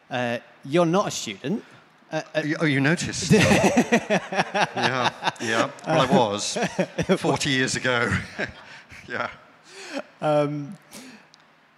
uh, 0.10 0.38
you're 0.64 0.86
not 0.86 1.10
a 1.10 1.12
student. 1.12 1.64
Uh, 2.10 2.22
uh, 2.34 2.44
oh, 2.62 2.66
you 2.66 2.80
noticed? 2.80 3.32
yeah, 3.34 5.12
yeah. 5.42 5.70
Well, 5.86 6.02
I 6.02 6.06
was 6.06 6.58
40 7.18 7.50
years 7.50 7.76
ago. 7.76 8.10
yeah. 9.10 9.30
Um, 10.22 10.78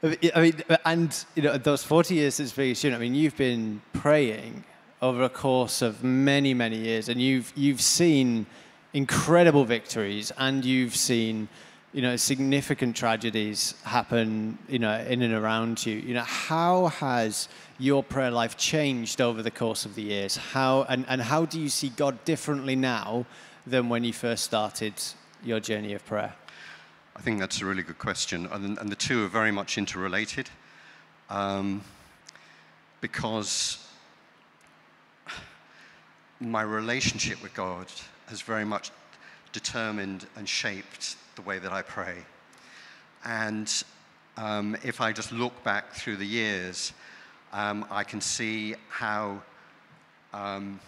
I 0.03 0.41
mean, 0.41 0.61
and 0.85 1.25
you 1.33 1.41
know, 1.41 1.57
those 1.57 1.83
40 1.83 2.13
years 2.13 2.35
since 2.35 2.51
being 2.51 2.73
a 2.73 2.75
student, 2.75 2.99
I 2.99 3.03
mean, 3.03 3.15
you've 3.15 3.37
been 3.37 3.81
praying 3.93 4.65
over 5.01 5.23
a 5.23 5.29
course 5.29 5.81
of 5.81 6.03
many, 6.03 6.53
many 6.53 6.77
years, 6.77 7.09
and 7.09 7.19
you've 7.19 7.51
you've 7.55 7.81
seen 7.81 8.45
incredible 8.93 9.65
victories, 9.65 10.31
and 10.37 10.63
you've 10.63 10.95
seen, 10.95 11.47
you 11.93 12.01
know, 12.01 12.15
significant 12.15 12.95
tragedies 12.95 13.75
happen, 13.83 14.57
you 14.67 14.79
know, 14.79 14.97
in 14.99 15.21
and 15.21 15.33
around 15.33 15.85
you. 15.85 15.95
You 15.95 16.13
know, 16.13 16.23
how 16.23 16.87
has 16.87 17.49
your 17.79 18.03
prayer 18.03 18.31
life 18.31 18.57
changed 18.57 19.21
over 19.21 19.41
the 19.41 19.51
course 19.51 19.85
of 19.85 19.95
the 19.95 20.03
years? 20.03 20.37
How 20.37 20.83
and, 20.83 21.05
and 21.07 21.21
how 21.21 21.45
do 21.45 21.59
you 21.59 21.69
see 21.69 21.89
God 21.89 22.23
differently 22.25 22.75
now 22.75 23.25
than 23.65 23.89
when 23.89 24.03
you 24.03 24.13
first 24.13 24.43
started 24.43 24.93
your 25.43 25.59
journey 25.59 25.93
of 25.93 26.05
prayer? 26.05 26.33
I 27.15 27.21
think 27.21 27.39
that's 27.39 27.61
a 27.61 27.65
really 27.65 27.83
good 27.83 27.97
question. 27.97 28.47
And, 28.51 28.77
and 28.77 28.89
the 28.89 28.95
two 28.95 29.25
are 29.25 29.27
very 29.27 29.51
much 29.51 29.77
interrelated 29.77 30.49
um, 31.29 31.81
because 33.01 33.83
my 36.39 36.61
relationship 36.61 37.41
with 37.41 37.55
God 37.55 37.87
has 38.27 38.41
very 38.41 38.65
much 38.65 38.91
determined 39.51 40.27
and 40.35 40.47
shaped 40.47 41.15
the 41.35 41.41
way 41.41 41.59
that 41.59 41.73
I 41.73 41.81
pray. 41.81 42.17
And 43.25 43.71
um, 44.37 44.77
if 44.83 45.01
I 45.01 45.11
just 45.11 45.31
look 45.31 45.63
back 45.63 45.93
through 45.93 46.17
the 46.17 46.25
years, 46.25 46.93
um, 47.53 47.85
I 47.89 48.03
can 48.03 48.21
see 48.21 48.75
how 48.89 49.41
um, 50.33 50.79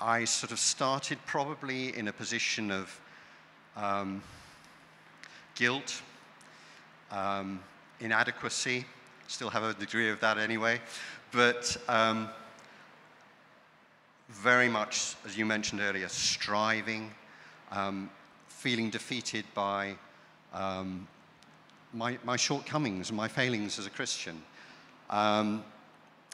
I 0.00 0.24
sort 0.24 0.52
of 0.52 0.58
started 0.58 1.18
probably 1.26 1.96
in 1.96 2.08
a 2.08 2.12
position 2.12 2.70
of 2.70 3.00
um, 3.76 4.22
guilt, 5.54 6.02
um, 7.10 7.60
inadequacy, 8.00 8.84
still 9.28 9.50
have 9.50 9.62
a 9.62 9.74
degree 9.74 10.10
of 10.10 10.20
that 10.20 10.38
anyway, 10.38 10.80
but 11.32 11.76
um, 11.88 12.28
very 14.28 14.68
much, 14.68 15.14
as 15.24 15.38
you 15.38 15.46
mentioned 15.46 15.80
earlier, 15.80 16.08
striving, 16.08 17.10
um, 17.70 18.10
feeling 18.48 18.90
defeated 18.90 19.44
by 19.54 19.94
um, 20.52 21.06
my, 21.92 22.18
my, 22.24 22.36
shortcomings 22.36 23.10
and 23.10 23.16
my 23.16 23.28
failings 23.28 23.78
as 23.78 23.86
a 23.86 23.90
Christian. 23.90 24.42
Um, 25.10 25.64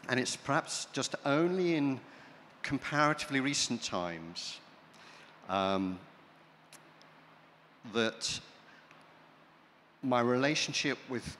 and 0.09 0.19
it's 0.19 0.37
perhaps 0.37 0.87
just 0.93 1.15
only 1.25 1.75
in 1.75 2.01
comparatively 2.63 3.41
recent 3.41 3.83
times 3.83 4.59
um, 5.49 5.99
that 7.93 8.41
my 10.03 10.21
relationship 10.21 10.99
with 11.09 11.37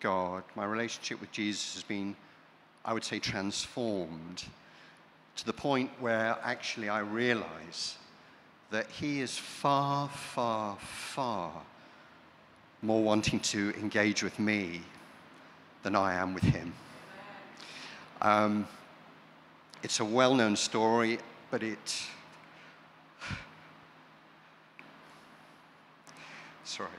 God, 0.00 0.44
my 0.54 0.64
relationship 0.64 1.20
with 1.20 1.32
Jesus 1.32 1.74
has 1.74 1.82
been, 1.82 2.14
I 2.84 2.92
would 2.92 3.04
say, 3.04 3.18
transformed 3.18 4.44
to 5.38 5.46
the 5.46 5.52
point 5.52 5.90
where 6.00 6.36
actually 6.42 6.88
I 6.88 7.00
realize 7.00 7.96
that 8.70 8.90
He 8.90 9.20
is 9.20 9.38
far, 9.38 10.08
far, 10.08 10.76
far 10.80 11.52
more 12.82 13.02
wanting 13.02 13.40
to 13.40 13.72
engage 13.80 14.22
with 14.22 14.38
me 14.38 14.82
than 15.82 15.96
I 15.96 16.14
am 16.14 16.34
with 16.34 16.44
Him. 16.44 16.72
Um, 18.20 18.68
it's 19.82 20.00
a 20.00 20.04
well 20.04 20.34
known 20.34 20.56
story, 20.56 21.18
but 21.50 21.62
it. 21.62 22.02
Sorry 26.64 26.90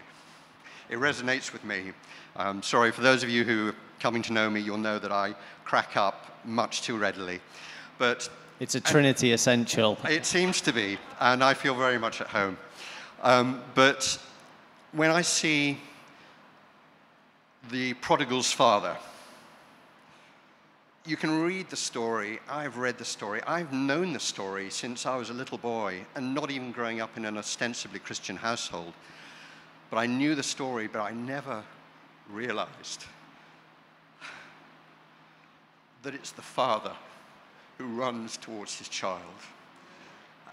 it 0.90 0.98
resonates 0.98 1.54
with 1.54 1.64
me. 1.64 1.92
Um, 2.36 2.62
sorry, 2.64 2.92
for 2.92 3.02
those 3.02 3.24
of 3.24 3.30
you 3.30 3.44
who 3.44 3.70
are 3.70 3.76
coming 4.00 4.22
to 4.24 4.34
know 4.34 4.50
me, 4.50 4.60
you'll 4.60 4.78
know 4.78 5.00
that 5.00 5.12
I 5.12 5.36
crack 5.64 5.96
up 5.96 6.40
much 6.46 6.82
too 6.82 6.98
readily. 6.98 7.40
But 8.00 8.30
it's 8.60 8.76
a 8.76 8.82
Trinity 8.82 9.34
essential. 9.34 9.98
It 10.10 10.26
seems 10.26 10.62
to 10.62 10.74
be, 10.74 10.98
and 11.20 11.44
I 11.44 11.54
feel 11.54 11.76
very 11.76 12.00
much 12.00 12.22
at 12.22 12.28
home. 12.28 12.58
Um, 13.22 13.62
but 13.76 14.18
when 14.94 15.12
I 15.12 15.22
see 15.22 15.78
the 17.70 17.94
prodigal's 17.96 18.52
father, 18.52 18.98
you 21.06 21.18
can 21.18 21.42
read 21.42 21.70
the 21.70 21.76
story. 21.76 22.40
I've 22.50 22.78
read 22.78 22.98
the 22.98 23.06
story. 23.06 23.42
I've 23.46 23.74
known 23.74 24.14
the 24.14 24.20
story 24.20 24.70
since 24.70 25.06
I 25.06 25.18
was 25.18 25.30
a 25.30 25.34
little 25.34 25.58
boy 25.58 26.06
and 26.16 26.34
not 26.34 26.52
even 26.52 26.72
growing 26.72 27.02
up 27.02 27.18
in 27.18 27.26
an 27.26 27.38
ostensibly 27.38 28.00
Christian 28.00 28.38
household. 28.38 28.94
But 29.90 29.98
I 29.98 30.06
knew 30.06 30.36
the 30.36 30.44
story, 30.44 30.88
but 30.88 31.02
I 31.02 31.12
never 31.12 31.64
realized 32.32 33.06
that 36.04 36.14
it's 36.14 36.32
the 36.32 36.42
father 36.42 36.94
who 37.80 37.88
runs 37.88 38.38
towards 38.38 38.78
his 38.78 38.90
child. 38.90 39.24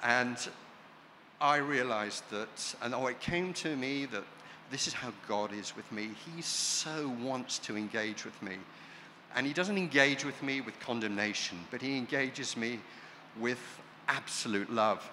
And 0.02 0.38
I 1.40 1.56
realized 1.56 2.22
that, 2.30 2.74
and 2.80 2.94
oh, 2.94 3.08
it 3.08 3.20
came 3.20 3.52
to 3.54 3.76
me 3.76 4.06
that 4.06 4.22
this 4.70 4.86
is 4.86 4.92
how 4.92 5.12
God 5.28 5.52
is 5.52 5.76
with 5.76 5.90
me. 5.92 6.10
He 6.34 6.40
so 6.40 7.14
wants 7.20 7.58
to 7.60 7.76
engage 7.76 8.24
with 8.24 8.40
me. 8.42 8.54
And 9.34 9.46
he 9.46 9.52
doesn't 9.52 9.76
engage 9.76 10.24
with 10.24 10.40
me 10.42 10.60
with 10.60 10.78
condemnation, 10.80 11.58
but 11.70 11.82
he 11.82 11.98
engages 11.98 12.56
me 12.56 12.80
with 13.38 13.60
absolute 14.08 14.72
love. 14.72 15.08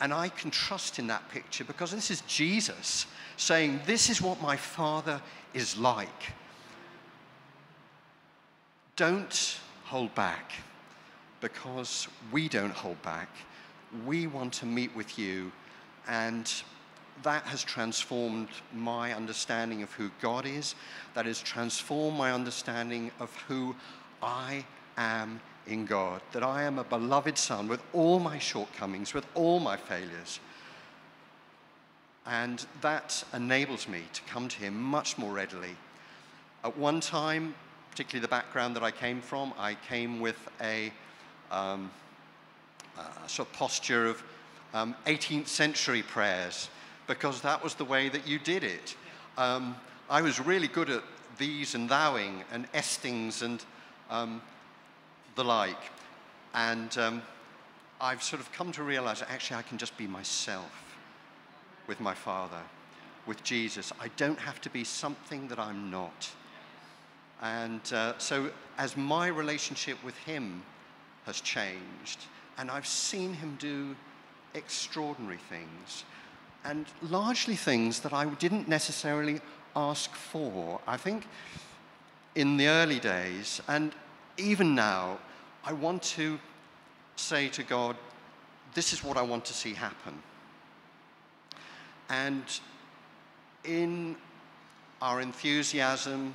And 0.00 0.12
I 0.12 0.28
can 0.28 0.50
trust 0.50 0.98
in 0.98 1.06
that 1.08 1.28
picture 1.30 1.64
because 1.64 1.90
this 1.90 2.10
is 2.10 2.20
Jesus 2.22 3.06
saying, 3.36 3.80
This 3.86 4.10
is 4.10 4.20
what 4.20 4.40
my 4.42 4.56
Father 4.56 5.20
is 5.54 5.78
like. 5.78 6.32
Don't 8.96 9.58
hold 9.84 10.14
back 10.14 10.52
because 11.44 12.08
we 12.32 12.48
don't 12.48 12.72
hold 12.72 13.00
back. 13.02 13.28
We 14.06 14.26
want 14.26 14.54
to 14.54 14.66
meet 14.66 14.96
with 14.96 15.18
you, 15.18 15.52
and 16.08 16.50
that 17.22 17.42
has 17.42 17.62
transformed 17.62 18.48
my 18.72 19.12
understanding 19.12 19.82
of 19.82 19.92
who 19.92 20.10
God 20.22 20.46
is. 20.46 20.74
That 21.12 21.26
has 21.26 21.42
transformed 21.42 22.16
my 22.16 22.32
understanding 22.32 23.10
of 23.20 23.30
who 23.46 23.76
I 24.22 24.64
am 24.96 25.38
in 25.66 25.84
God. 25.84 26.22
That 26.32 26.42
I 26.42 26.62
am 26.62 26.78
a 26.78 26.84
beloved 26.84 27.36
son 27.36 27.68
with 27.68 27.82
all 27.92 28.18
my 28.20 28.38
shortcomings, 28.38 29.12
with 29.12 29.26
all 29.34 29.60
my 29.60 29.76
failures. 29.76 30.40
And 32.24 32.64
that 32.80 33.22
enables 33.34 33.86
me 33.86 34.00
to 34.14 34.22
come 34.22 34.48
to 34.48 34.56
Him 34.56 34.80
much 34.80 35.18
more 35.18 35.34
readily. 35.34 35.76
At 36.64 36.78
one 36.78 37.00
time, 37.00 37.54
particularly 37.90 38.22
the 38.22 38.28
background 38.28 38.74
that 38.76 38.82
I 38.82 38.90
came 38.90 39.20
from, 39.20 39.52
I 39.58 39.74
came 39.86 40.20
with 40.20 40.38
a, 40.62 40.90
um, 41.54 41.90
a 42.98 43.28
sort 43.28 43.48
of 43.48 43.54
posture 43.54 44.06
of 44.06 44.22
um, 44.72 44.94
18th 45.06 45.48
century 45.48 46.02
prayers 46.02 46.68
because 47.06 47.40
that 47.42 47.62
was 47.62 47.74
the 47.74 47.84
way 47.84 48.08
that 48.08 48.26
you 48.26 48.38
did 48.38 48.64
it. 48.64 48.96
Um, 49.38 49.76
I 50.10 50.22
was 50.22 50.40
really 50.40 50.68
good 50.68 50.90
at 50.90 51.02
these 51.38 51.74
and 51.74 51.88
thouing 51.88 52.42
and 52.52 52.70
estings 52.72 53.42
and 53.42 53.64
um, 54.10 54.42
the 55.36 55.44
like. 55.44 55.90
And 56.54 56.96
um, 56.98 57.22
I've 58.00 58.22
sort 58.22 58.40
of 58.40 58.50
come 58.52 58.72
to 58.72 58.82
realize 58.82 59.20
that 59.20 59.30
actually 59.30 59.58
I 59.58 59.62
can 59.62 59.78
just 59.78 59.96
be 59.96 60.06
myself 60.06 60.72
with 61.86 62.00
my 62.00 62.14
Father. 62.14 62.62
with 63.26 63.42
Jesus, 63.42 63.92
I 64.00 64.08
don't 64.16 64.38
have 64.38 64.60
to 64.60 64.70
be 64.70 64.84
something 64.84 65.48
that 65.48 65.58
I'm 65.58 65.90
not. 65.90 66.30
And 67.40 67.80
uh, 67.92 68.18
so, 68.18 68.50
as 68.76 68.96
my 68.96 69.28
relationship 69.28 70.02
with 70.04 70.16
Him 70.18 70.62
has 71.26 71.40
changed, 71.40 72.26
and 72.58 72.70
I've 72.70 72.86
seen 72.86 73.34
Him 73.34 73.56
do 73.58 73.96
extraordinary 74.54 75.38
things, 75.48 76.04
and 76.64 76.86
largely 77.02 77.56
things 77.56 78.00
that 78.00 78.12
I 78.12 78.26
didn't 78.26 78.68
necessarily 78.68 79.40
ask 79.76 80.14
for. 80.14 80.80
I 80.86 80.96
think 80.96 81.26
in 82.34 82.56
the 82.56 82.68
early 82.68 83.00
days, 83.00 83.60
and 83.68 83.92
even 84.36 84.74
now, 84.74 85.18
I 85.64 85.72
want 85.72 86.02
to 86.02 86.38
say 87.16 87.48
to 87.48 87.62
God, 87.62 87.96
This 88.74 88.92
is 88.92 89.04
what 89.04 89.16
I 89.16 89.22
want 89.22 89.44
to 89.46 89.52
see 89.52 89.74
happen. 89.74 90.22
And 92.08 92.44
in 93.64 94.16
our 95.00 95.20
enthusiasm, 95.20 96.34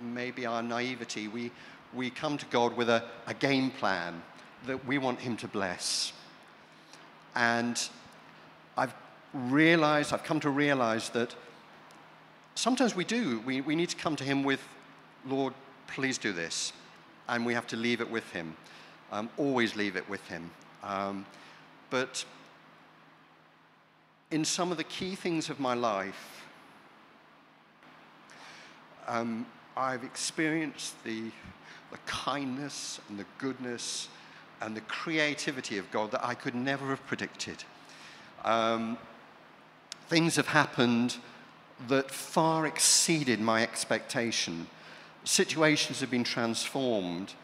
maybe 0.00 0.46
our 0.46 0.62
naivety, 0.62 1.28
we, 1.28 1.50
we 1.96 2.10
come 2.10 2.36
to 2.38 2.46
God 2.46 2.76
with 2.76 2.88
a, 2.88 3.02
a 3.26 3.34
game 3.34 3.70
plan 3.70 4.22
that 4.66 4.86
we 4.86 4.98
want 4.98 5.20
Him 5.20 5.36
to 5.38 5.48
bless. 5.48 6.12
And 7.34 7.80
I've 8.76 8.94
realized, 9.32 10.12
I've 10.12 10.24
come 10.24 10.40
to 10.40 10.50
realize 10.50 11.08
that 11.10 11.34
sometimes 12.54 12.94
we 12.94 13.04
do. 13.04 13.40
We, 13.46 13.60
we 13.60 13.74
need 13.74 13.88
to 13.88 13.96
come 13.96 14.16
to 14.16 14.24
Him 14.24 14.42
with, 14.42 14.60
Lord, 15.26 15.54
please 15.86 16.18
do 16.18 16.32
this. 16.32 16.72
And 17.28 17.44
we 17.44 17.54
have 17.54 17.66
to 17.68 17.76
leave 17.76 18.00
it 18.00 18.10
with 18.10 18.30
Him. 18.32 18.56
Um, 19.10 19.30
always 19.36 19.76
leave 19.76 19.96
it 19.96 20.08
with 20.08 20.26
Him. 20.28 20.50
Um, 20.82 21.26
but 21.90 22.24
in 24.30 24.44
some 24.44 24.70
of 24.70 24.76
the 24.76 24.84
key 24.84 25.14
things 25.14 25.50
of 25.50 25.60
my 25.60 25.74
life, 25.74 26.46
um, 29.06 29.46
I've 29.76 30.04
experienced 30.04 31.02
the, 31.04 31.30
the 31.90 31.98
kindness 32.06 33.00
and 33.08 33.18
the 33.18 33.26
goodness 33.38 34.08
and 34.60 34.76
the 34.76 34.80
creativity 34.82 35.78
of 35.78 35.90
God 35.90 36.10
that 36.12 36.24
I 36.24 36.34
could 36.34 36.54
never 36.54 36.88
have 36.88 37.06
predicted. 37.06 37.64
Um, 38.44 38.96
things 40.08 40.36
have 40.36 40.48
happened 40.48 41.16
that 41.88 42.10
far 42.10 42.66
exceeded 42.66 43.40
my 43.40 43.62
expectation. 43.62 44.66
Situations 45.24 46.00
have 46.00 46.10
been 46.10 46.24
transformed 46.24 47.34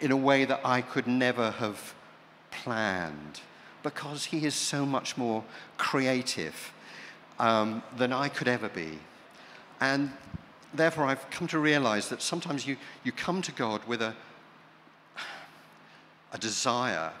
in 0.00 0.10
a 0.10 0.16
way 0.16 0.44
that 0.44 0.60
I 0.64 0.80
could 0.80 1.06
never 1.06 1.52
have 1.52 1.94
planned 2.50 3.40
because 3.82 4.26
He 4.26 4.44
is 4.44 4.54
so 4.54 4.84
much 4.84 5.16
more 5.16 5.44
creative 5.76 6.72
um, 7.38 7.82
than 7.96 8.12
I 8.12 8.28
could 8.28 8.48
ever 8.48 8.68
be. 8.68 8.98
And 9.80 10.12
therefore, 10.74 11.04
I've 11.04 11.28
come 11.30 11.46
to 11.48 11.58
realize 11.58 12.08
that 12.08 12.22
sometimes 12.22 12.66
you, 12.66 12.76
you 13.04 13.12
come 13.12 13.42
to 13.42 13.52
God 13.52 13.84
with 13.86 14.02
a, 14.02 14.14
a 16.32 16.38
desire, 16.38 17.12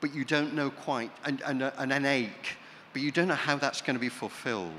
but 0.00 0.14
you 0.14 0.24
don't 0.24 0.54
know 0.54 0.70
quite, 0.70 1.10
and, 1.24 1.42
and, 1.44 1.62
and 1.62 1.92
an 1.92 2.06
ache, 2.06 2.56
but 2.92 3.02
you 3.02 3.10
don't 3.10 3.28
know 3.28 3.34
how 3.34 3.56
that's 3.56 3.80
going 3.80 3.96
to 3.96 4.00
be 4.00 4.08
fulfilled. 4.08 4.72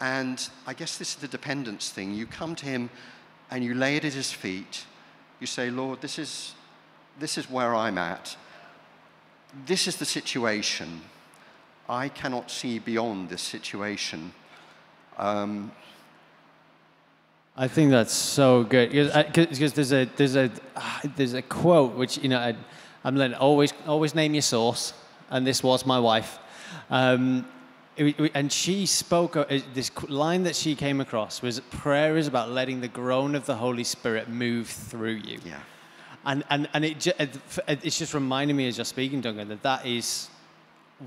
And 0.00 0.46
I 0.66 0.74
guess 0.74 0.98
this 0.98 1.10
is 1.10 1.16
the 1.16 1.28
dependence 1.28 1.90
thing. 1.90 2.12
You 2.12 2.26
come 2.26 2.54
to 2.56 2.66
Him 2.66 2.90
and 3.50 3.64
you 3.64 3.74
lay 3.74 3.96
it 3.96 4.04
at 4.04 4.12
His 4.12 4.30
feet. 4.30 4.84
You 5.40 5.46
say, 5.46 5.70
Lord, 5.70 6.00
this 6.00 6.18
is, 6.18 6.54
this 7.18 7.38
is 7.38 7.50
where 7.50 7.74
I'm 7.74 7.98
at. 7.98 8.36
This 9.64 9.86
is 9.86 9.96
the 9.96 10.04
situation. 10.04 11.00
I 11.88 12.08
cannot 12.08 12.50
see 12.50 12.78
beyond 12.78 13.30
this 13.30 13.42
situation. 13.42 14.32
Um, 15.16 15.72
I 17.58 17.68
think 17.68 17.90
that's 17.90 18.12
so 18.12 18.64
good 18.64 18.90
because 18.90 19.72
there's 19.72 19.92
a 19.92 20.04
there's 20.16 20.36
a 20.36 20.50
ah, 20.76 21.00
there's 21.16 21.32
a 21.32 21.40
quote 21.40 21.94
which 21.94 22.18
you 22.18 22.28
know 22.28 22.38
I, 22.38 22.54
am 23.02 23.34
always 23.40 23.72
always 23.86 24.14
name 24.14 24.34
your 24.34 24.42
source, 24.42 24.92
and 25.30 25.46
this 25.46 25.62
was 25.62 25.86
my 25.86 25.98
wife, 25.98 26.38
um, 26.90 27.46
it, 27.96 28.30
and 28.34 28.52
she 28.52 28.84
spoke 28.84 29.36
uh, 29.36 29.46
this 29.72 29.90
line 30.08 30.42
that 30.42 30.54
she 30.54 30.74
came 30.74 31.00
across 31.00 31.40
was 31.40 31.60
prayer 31.60 32.18
is 32.18 32.26
about 32.26 32.50
letting 32.50 32.82
the 32.82 32.88
groan 32.88 33.34
of 33.34 33.46
the 33.46 33.56
Holy 33.56 33.84
Spirit 33.84 34.28
move 34.28 34.68
through 34.68 35.20
you. 35.24 35.38
Yeah. 35.42 35.60
And 36.26 36.44
and 36.50 36.68
and 36.74 36.84
it 36.84 37.06
it's 37.68 37.98
just 37.98 38.12
reminding 38.12 38.56
me 38.56 38.68
as 38.68 38.76
you're 38.76 38.84
speaking, 38.84 39.22
Duncan, 39.22 39.48
that 39.48 39.62
that 39.62 39.86
is 39.86 40.28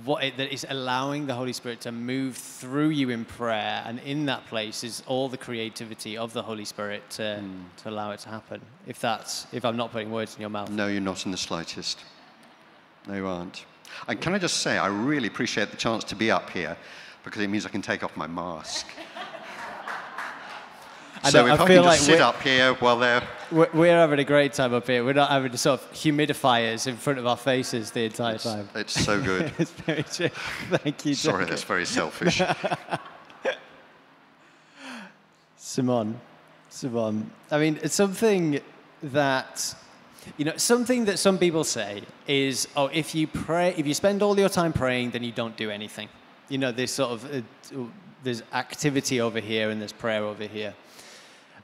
what 0.04 0.24
it, 0.24 0.38
that 0.38 0.54
is 0.54 0.66
allowing 0.70 1.26
the 1.26 1.34
Holy 1.34 1.54
Spirit 1.54 1.82
to 1.82 1.92
move 1.92 2.38
through 2.38 2.90
you 2.90 3.10
in 3.10 3.26
prayer, 3.26 3.84
and 3.86 4.00
in 4.00 4.26
that 4.28 4.46
place 4.46 4.84
is 4.84 5.02
all 5.08 5.28
the 5.28 5.38
creativity 5.38 6.16
of 6.18 6.32
the 6.34 6.44
Holy 6.44 6.66
Spirit 6.66 7.10
to, 7.12 7.42
mm. 7.44 7.64
to 7.82 7.90
allow 7.90 8.12
it 8.12 8.20
to 8.22 8.30
happen. 8.30 8.62
If 8.86 9.00
that's 9.00 9.48
if 9.52 9.66
I'm 9.66 9.78
not 9.78 9.92
putting 9.92 10.12
words 10.12 10.36
in 10.36 10.42
your 10.42 10.52
mouth. 10.52 10.70
No, 10.70 10.88
you're 10.88 11.02
not 11.02 11.26
in 11.26 11.32
the 11.32 11.38
slightest. 11.38 12.04
No, 13.08 13.16
you 13.16 13.26
aren't. 13.26 13.66
And 14.08 14.22
can 14.22 14.34
I 14.34 14.38
just 14.38 14.58
say, 14.58 14.78
I 14.78 14.88
really 14.88 15.28
appreciate 15.28 15.72
the 15.72 15.78
chance 15.78 16.04
to 16.06 16.16
be 16.16 16.30
up 16.30 16.50
here 16.52 16.78
because 17.24 17.42
it 17.42 17.50
means 17.50 17.66
I 17.66 17.70
can 17.70 17.82
take 17.82 18.04
off 18.04 18.16
my 18.16 18.28
mask. 18.28 18.88
so 21.26 21.48
if 21.48 21.60
I, 21.60 21.64
I 21.64 21.68
can 21.68 21.76
just 21.76 21.86
like 21.86 22.00
sit 22.00 22.22
up 22.22 22.42
here 22.42 22.74
while 22.76 22.98
they're 22.98 23.24
we're 23.52 23.98
having 23.98 24.20
a 24.20 24.24
great 24.24 24.54
time 24.54 24.74
up 24.74 24.86
here. 24.88 25.04
We're 25.04 25.14
not 25.14 25.32
having 25.32 25.56
sort 25.58 25.82
of 25.82 25.92
humidifiers 25.92 26.86
in 26.86 26.98
front 26.98 27.18
of 27.20 27.26
our 27.26 27.38
faces 27.38 27.92
the 27.92 28.06
entire 28.06 28.36
it's, 28.36 28.44
time. 28.44 28.70
It's 28.76 28.94
so 29.06 29.20
good. 29.22 29.52
it's 29.58 29.72
very 29.72 30.04
true. 30.04 30.30
Thank 30.30 31.06
you. 31.06 31.16
Sorry, 31.16 31.46
that's 31.46 31.64
very 31.64 31.86
selfish. 31.86 32.42
Simon, 35.58 36.20
Simon. 36.70 37.32
I 37.52 37.60
mean, 37.60 37.80
it's 37.82 37.96
something 37.96 38.60
that 39.02 39.76
you 40.38 40.46
know, 40.46 40.58
something 40.58 41.06
that 41.06 41.18
some 41.20 41.38
people 41.38 41.64
say 41.64 42.04
is, 42.28 42.68
oh, 42.76 42.88
if 42.88 43.16
you 43.16 43.28
pray, 43.28 43.74
if 43.78 43.88
you 43.88 43.94
spend 43.94 44.22
all 44.22 44.38
your 44.38 44.50
time 44.50 44.74
praying, 44.74 45.12
then 45.12 45.24
you 45.24 45.32
don't 45.32 45.56
do 45.56 45.70
anything. 45.72 46.10
You 46.50 46.58
know, 46.58 46.72
there's 46.72 46.92
sort 46.92 47.12
of 47.12 47.34
uh, 47.34 47.42
there's 48.24 48.44
activity 48.54 49.22
over 49.22 49.40
here 49.40 49.70
and 49.70 49.80
there's 49.80 49.94
prayer 49.94 50.24
over 50.24 50.46
here. 50.46 50.74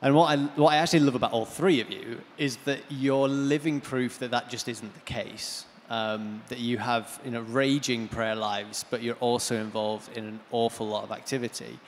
And 0.01 0.15
what 0.15 0.37
I, 0.37 0.41
what 0.55 0.73
I 0.73 0.77
actually 0.77 0.99
love 0.99 1.15
about 1.15 1.31
all 1.31 1.45
three 1.45 1.79
of 1.81 1.89
you 1.89 2.21
is 2.37 2.57
that 2.65 2.79
you're 2.89 3.27
living 3.27 3.81
proof 3.81 4.19
that 4.19 4.31
that 4.31 4.49
just 4.49 4.67
isn't 4.67 4.93
the 4.93 4.99
case. 5.01 5.65
Um, 5.87 6.41
that 6.47 6.57
you 6.57 6.79
have 6.79 7.19
you 7.23 7.29
know, 7.29 7.41
raging 7.41 8.07
prayer 8.07 8.35
lives, 8.35 8.83
but 8.89 9.03
you're 9.03 9.15
also 9.15 9.55
involved 9.55 10.17
in 10.17 10.25
an 10.25 10.39
awful 10.51 10.87
lot 10.87 11.03
of 11.03 11.11
activity. 11.11 11.79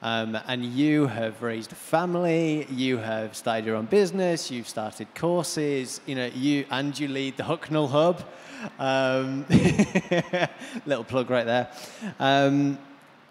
Um, 0.00 0.36
and 0.48 0.64
you 0.64 1.06
have 1.06 1.42
raised 1.42 1.70
a 1.70 1.76
family, 1.76 2.66
you 2.70 2.96
have 2.96 3.36
started 3.36 3.66
your 3.66 3.76
own 3.76 3.84
business, 3.84 4.50
you've 4.50 4.68
started 4.68 5.14
courses, 5.14 6.00
you 6.06 6.16
know, 6.16 6.26
you 6.26 6.64
and 6.70 6.98
you 6.98 7.06
lead 7.08 7.36
the 7.36 7.44
Hucknall 7.44 7.88
Hub. 7.88 8.24
Um, 8.78 9.44
little 10.86 11.04
plug 11.04 11.30
right 11.30 11.46
there. 11.46 11.70
Um, 12.18 12.78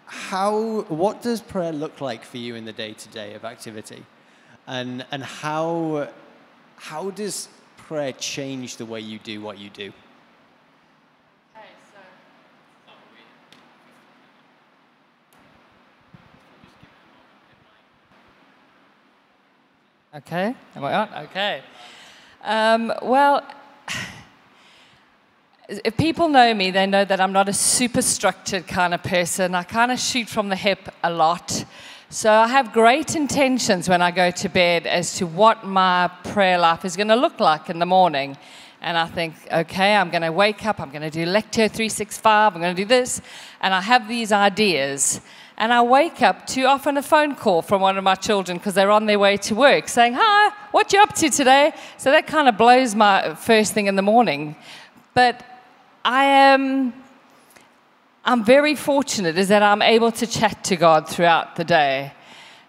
how, 0.06 0.82
what 0.88 1.20
does 1.20 1.40
prayer 1.40 1.72
look 1.72 2.00
like 2.00 2.22
for 2.22 2.38
you 2.38 2.54
in 2.54 2.64
the 2.64 2.72
day 2.72 2.92
to 2.92 3.08
day 3.08 3.34
of 3.34 3.44
activity? 3.44 4.04
And 4.66 5.04
and 5.10 5.22
how 5.22 6.08
how 6.76 7.10
does 7.10 7.48
prayer 7.76 8.12
change 8.12 8.76
the 8.76 8.86
way 8.86 9.00
you 9.00 9.18
do 9.18 9.40
what 9.40 9.58
you 9.58 9.70
do? 9.70 9.92
Okay, 20.14 20.54
am 20.76 20.84
I 20.84 20.94
on? 20.94 21.08
Okay. 21.24 21.62
Um, 22.44 22.92
well, 23.00 23.42
if 25.68 25.96
people 25.96 26.28
know 26.28 26.52
me, 26.52 26.70
they 26.70 26.84
know 26.84 27.02
that 27.02 27.18
I'm 27.18 27.32
not 27.32 27.48
a 27.48 27.52
super 27.54 28.02
structured 28.02 28.66
kind 28.66 28.92
of 28.92 29.02
person. 29.02 29.54
I 29.54 29.62
kind 29.62 29.90
of 29.90 29.98
shoot 29.98 30.28
from 30.28 30.50
the 30.50 30.56
hip 30.56 30.90
a 31.02 31.10
lot. 31.10 31.64
So 32.14 32.30
I 32.30 32.46
have 32.48 32.74
great 32.74 33.16
intentions 33.16 33.88
when 33.88 34.02
I 34.02 34.10
go 34.10 34.30
to 34.30 34.48
bed 34.50 34.86
as 34.86 35.14
to 35.14 35.26
what 35.26 35.64
my 35.64 36.10
prayer 36.24 36.58
life 36.58 36.84
is 36.84 36.94
going 36.94 37.08
to 37.08 37.16
look 37.16 37.40
like 37.40 37.70
in 37.70 37.78
the 37.78 37.86
morning. 37.86 38.36
And 38.82 38.98
I 38.98 39.06
think, 39.06 39.34
okay, 39.50 39.96
I'm 39.96 40.10
going 40.10 40.20
to 40.20 40.30
wake 40.30 40.66
up, 40.66 40.78
I'm 40.78 40.90
going 40.90 41.00
to 41.00 41.10
do 41.10 41.24
Lectio 41.24 41.70
365, 41.70 42.54
I'm 42.54 42.60
going 42.60 42.76
to 42.76 42.82
do 42.82 42.86
this. 42.86 43.22
And 43.62 43.72
I 43.72 43.80
have 43.80 44.08
these 44.08 44.30
ideas. 44.30 45.22
And 45.56 45.72
I 45.72 45.80
wake 45.80 46.20
up 46.20 46.46
too 46.46 46.66
often 46.66 46.98
a 46.98 47.02
phone 47.02 47.34
call 47.34 47.62
from 47.62 47.80
one 47.80 47.96
of 47.96 48.04
my 48.04 48.16
children 48.16 48.58
because 48.58 48.74
they're 48.74 48.90
on 48.90 49.06
their 49.06 49.18
way 49.18 49.38
to 49.38 49.54
work 49.54 49.88
saying, 49.88 50.12
Hi, 50.18 50.54
what 50.70 50.92
you 50.92 51.00
up 51.00 51.14
to 51.14 51.30
today? 51.30 51.72
So 51.96 52.10
that 52.10 52.26
kind 52.26 52.46
of 52.46 52.58
blows 52.58 52.94
my 52.94 53.34
first 53.36 53.72
thing 53.72 53.86
in 53.86 53.96
the 53.96 54.02
morning. 54.02 54.54
But 55.14 55.42
I 56.04 56.24
am 56.24 56.92
I'm 58.24 58.44
very 58.44 58.76
fortunate 58.76 59.36
is 59.36 59.48
that 59.48 59.64
I'm 59.64 59.82
able 59.82 60.12
to 60.12 60.28
chat 60.28 60.62
to 60.64 60.76
God 60.76 61.08
throughout 61.08 61.56
the 61.56 61.64
day. 61.64 62.12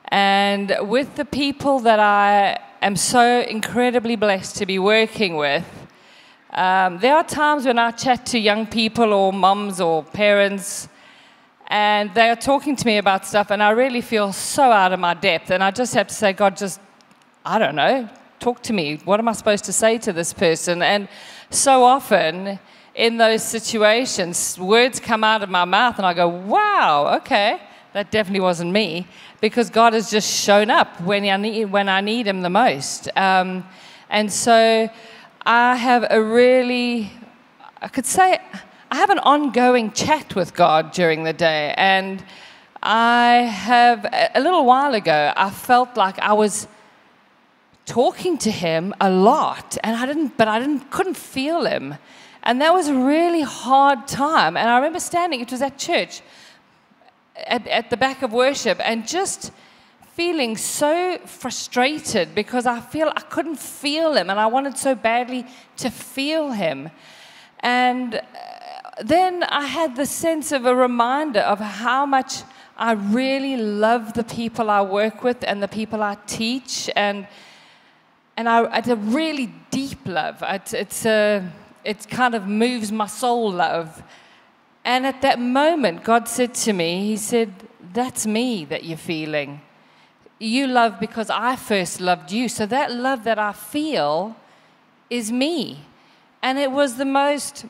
And 0.08 0.76
with 0.82 1.14
the 1.16 1.26
people 1.26 1.80
that 1.82 2.00
I 2.00 2.60
am 2.82 2.96
so 2.96 3.42
incredibly 3.42 4.16
blessed 4.16 4.56
to 4.58 4.66
be 4.66 4.80
working 4.80 5.36
with, 5.36 5.64
um, 6.50 6.98
there 6.98 7.16
are 7.16 7.24
times 7.24 7.68
when 7.68 7.78
I 7.78 7.92
chat 7.92 8.26
to 8.28 8.40
young 8.40 8.66
people 8.66 9.14
or 9.14 9.32
mums 9.32 9.80
or 9.80 10.04
parents, 10.04 10.90
and 11.68 12.12
they 12.16 12.32
are 12.32 12.36
talking 12.36 12.76
to 12.76 12.86
me 12.88 12.98
about 12.98 13.24
stuff, 13.24 13.52
and 13.52 13.62
I 13.62 13.72
really 13.72 14.02
feel 14.02 14.34
so 14.34 14.72
out 14.72 14.92
of 14.92 15.00
my 15.00 15.14
depth. 15.14 15.52
And 15.52 15.64
I 15.64 15.70
just 15.70 15.94
have 15.94 16.08
to 16.08 16.16
say, 16.16 16.34
God, 16.34 16.58
just, 16.58 16.80
I 17.46 17.60
don't 17.60 17.76
know, 17.76 18.10
talk 18.40 18.64
to 18.64 18.74
me. 18.74 18.96
What 19.06 19.20
am 19.20 19.28
I 19.28 19.34
supposed 19.34 19.66
to 19.66 19.74
say 19.74 20.00
to 20.00 20.14
this 20.14 20.34
person? 20.34 20.82
And 20.82 21.08
so 21.52 21.84
often 21.84 22.60
in 22.96 23.18
those 23.18 23.44
situations, 23.44 24.58
words 24.60 25.00
come 25.00 25.24
out 25.24 25.44
of 25.44 25.50
my 25.50 25.66
mouth, 25.66 25.98
and 25.98 26.06
I 26.06 26.14
go, 26.14 26.28
wow, 26.28 27.16
okay, 27.18 27.60
that 27.94 28.12
definitely 28.12 28.42
wasn't 28.42 28.72
me, 28.72 29.08
because 29.42 29.70
God 29.70 29.94
has 29.94 30.12
just 30.12 30.32
shown 30.32 30.70
up 30.70 31.02
when 31.02 31.26
I 31.26 31.38
need, 31.38 31.66
when 31.66 31.90
I 31.90 32.02
need 32.02 32.28
Him 32.28 32.42
the 32.42 32.50
most. 32.50 33.10
Um, 33.16 33.66
and 34.10 34.32
so 34.32 34.90
I 35.46 35.76
have 35.76 36.06
a 36.10 36.22
really, 36.22 37.12
I 37.82 37.88
could 37.88 38.06
say, 38.06 38.40
I 38.92 38.96
have 38.96 39.10
an 39.10 39.20
ongoing 39.20 39.92
chat 39.92 40.36
with 40.36 40.54
God 40.54 40.92
during 40.92 41.24
the 41.24 41.34
day. 41.34 41.74
And 41.78 42.24
I 42.84 43.50
have, 43.52 44.06
a 44.36 44.40
little 44.40 44.66
while 44.66 44.94
ago, 44.94 45.34
I 45.36 45.50
felt 45.50 45.98
like 45.98 46.20
I 46.20 46.34
was 46.34 46.68
talking 47.86 48.38
to 48.38 48.52
him 48.52 48.94
a 49.02 49.10
lot, 49.10 49.78
and 49.84 49.96
I 49.96 50.06
didn't, 50.06 50.38
but 50.38 50.48
I 50.48 50.60
didn't, 50.60 50.92
couldn't 50.92 51.18
feel 51.18 51.66
him. 51.66 51.96
And 52.44 52.62
that 52.62 52.74
was 52.74 52.90
a 52.90 52.94
really 52.94 53.42
hard 53.42 54.08
time. 54.08 54.58
And 54.58 54.70
I 54.70 54.76
remember 54.76 55.00
standing, 55.00 55.40
it 55.40 55.52
was 55.52 55.62
at 55.62 55.78
church, 55.78 56.22
at, 57.36 57.66
at 57.68 57.90
the 57.90 57.98
back 57.98 58.22
of 58.22 58.34
worship, 58.34 58.80
and 58.84 59.08
just 59.08 59.52
feeling 60.14 60.58
so 60.58 61.18
frustrated 61.26 62.36
because 62.36 62.68
I 62.68 62.80
feel 62.80 63.12
I 63.16 63.22
couldn't 63.22 63.58
feel 63.58 64.14
him 64.14 64.30
and 64.30 64.40
I 64.40 64.46
wanted 64.46 64.78
so 64.78 64.94
badly 64.94 65.46
to 65.78 65.90
feel 65.90 66.52
him. 66.52 66.92
And 67.62 68.16
uh, 68.16 68.22
then 69.04 69.44
I 69.44 69.66
had 69.66 69.96
the 69.96 70.06
sense 70.06 70.52
of 70.52 70.66
a 70.68 70.76
reminder 70.76 71.40
of 71.40 71.60
how 71.60 72.06
much 72.06 72.44
I 72.78 72.92
really 72.92 73.58
love 73.58 74.14
the 74.14 74.24
people 74.24 74.70
I 74.70 74.82
work 74.82 75.24
with 75.24 75.44
and 75.44 75.64
the 75.64 75.68
people 75.68 76.04
I 76.04 76.18
teach. 76.28 76.90
And, 76.96 77.26
and 78.38 78.48
I, 78.50 78.78
it's 78.78 78.90
a 78.90 78.98
really 78.98 79.52
deep 79.72 80.06
love. 80.06 80.44
It's, 80.46 80.74
it's 80.74 81.06
a, 81.08 81.50
it 81.84 82.08
kind 82.10 82.36
of 82.36 82.48
moves 82.48 82.92
my 82.92 83.08
soul 83.08 83.52
love. 83.52 84.04
And 84.86 85.06
at 85.06 85.22
that 85.22 85.40
moment, 85.40 86.04
God 86.04 86.28
said 86.28 86.54
to 86.56 86.74
me, 86.74 87.06
He 87.08 87.18
said, 87.18 87.54
That's 87.94 88.26
me 88.26 88.66
that 88.66 88.84
you're 88.84 88.98
feeling. 88.98 89.62
You 90.40 90.68
love 90.68 91.00
because 91.00 91.30
I 91.30 91.56
first 91.56 92.02
loved 92.02 92.32
you. 92.32 92.50
So 92.50 92.66
that 92.66 92.92
love 92.92 93.24
that 93.24 93.40
I 93.40 93.54
feel 93.54 94.36
is 95.10 95.32
me. 95.32 95.86
And 96.42 96.60
it 96.60 96.72
was 96.72 96.98
the 96.98 97.06
most 97.06 97.66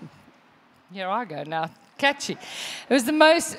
here 0.93 1.09
I 1.09 1.25
go 1.25 1.41
now, 1.41 1.71
catchy. 1.97 2.33
It 2.33 2.93
was 2.93 3.03
the 3.05 3.11
most 3.11 3.57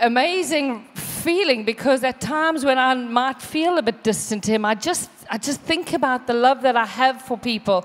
amazing 0.00 0.84
feeling 0.94 1.64
because 1.64 2.04
at 2.04 2.20
times 2.20 2.64
when 2.64 2.78
I 2.78 2.94
might 2.94 3.42
feel 3.42 3.78
a 3.78 3.82
bit 3.82 4.04
distant 4.04 4.44
to 4.44 4.52
him, 4.52 4.64
I 4.64 4.76
just, 4.76 5.10
I 5.28 5.38
just 5.38 5.60
think 5.60 5.92
about 5.92 6.28
the 6.28 6.34
love 6.34 6.62
that 6.62 6.76
I 6.76 6.86
have 6.86 7.20
for 7.20 7.36
people, 7.36 7.84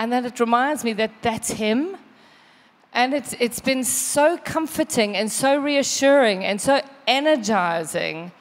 and 0.00 0.10
then 0.10 0.24
it 0.24 0.40
reminds 0.40 0.82
me 0.82 0.94
that 0.94 1.10
that's 1.20 1.50
him. 1.50 1.94
And 2.94 3.12
it's, 3.12 3.34
it's 3.38 3.60
been 3.60 3.84
so 3.84 4.38
comforting 4.38 5.14
and 5.14 5.30
so 5.30 5.58
reassuring 5.60 6.42
and 6.42 6.58
so 6.58 6.80
energizing 7.06 8.32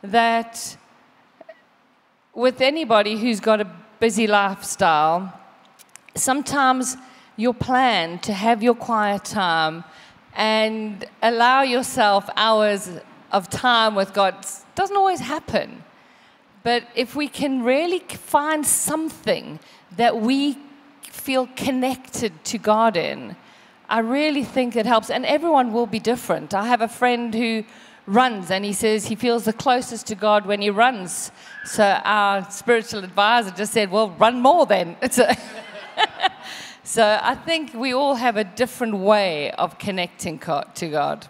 that 0.00 0.76
with 2.34 2.60
anybody 2.60 3.18
who's 3.18 3.40
got 3.40 3.60
a 3.60 3.68
busy 3.98 4.28
lifestyle, 4.28 5.36
sometimes 6.14 6.96
your 7.36 7.52
plan 7.52 8.20
to 8.20 8.32
have 8.32 8.62
your 8.62 8.76
quiet 8.76 9.24
time 9.24 9.82
and 10.36 11.04
allow 11.20 11.62
yourself 11.62 12.30
hours 12.36 12.88
of 13.32 13.50
time 13.50 13.96
with 13.96 14.14
God 14.14 14.46
doesn't 14.76 14.96
always 14.96 15.18
happen. 15.18 15.82
But 16.62 16.84
if 16.94 17.16
we 17.16 17.26
can 17.26 17.64
really 17.64 17.98
find 17.98 18.64
something 18.64 19.58
that 19.96 20.20
we 20.20 20.58
feel 21.18 21.48
connected 21.56 22.44
to 22.44 22.58
God 22.58 22.96
in, 22.96 23.36
I 23.88 24.00
really 24.00 24.44
think 24.44 24.76
it 24.76 24.86
helps. 24.86 25.10
And 25.10 25.24
everyone 25.26 25.72
will 25.72 25.86
be 25.86 25.98
different. 25.98 26.54
I 26.54 26.66
have 26.66 26.82
a 26.82 26.88
friend 26.88 27.34
who 27.34 27.64
runs 28.06 28.50
and 28.50 28.64
he 28.64 28.72
says 28.72 29.06
he 29.06 29.14
feels 29.14 29.44
the 29.44 29.52
closest 29.52 30.06
to 30.06 30.14
God 30.14 30.46
when 30.46 30.60
he 30.60 30.70
runs. 30.70 31.30
So 31.64 31.84
our 31.84 32.50
spiritual 32.50 33.04
advisor 33.04 33.50
just 33.50 33.72
said, 33.72 33.90
Well, 33.90 34.10
run 34.10 34.40
more 34.40 34.66
then. 34.66 34.96
So 36.88 37.18
I 37.22 37.34
think 37.34 37.74
we 37.74 37.92
all 37.92 38.14
have 38.14 38.38
a 38.38 38.44
different 38.44 38.96
way 38.96 39.50
of 39.50 39.78
connecting 39.78 40.38
to 40.38 40.88
God. 40.88 41.26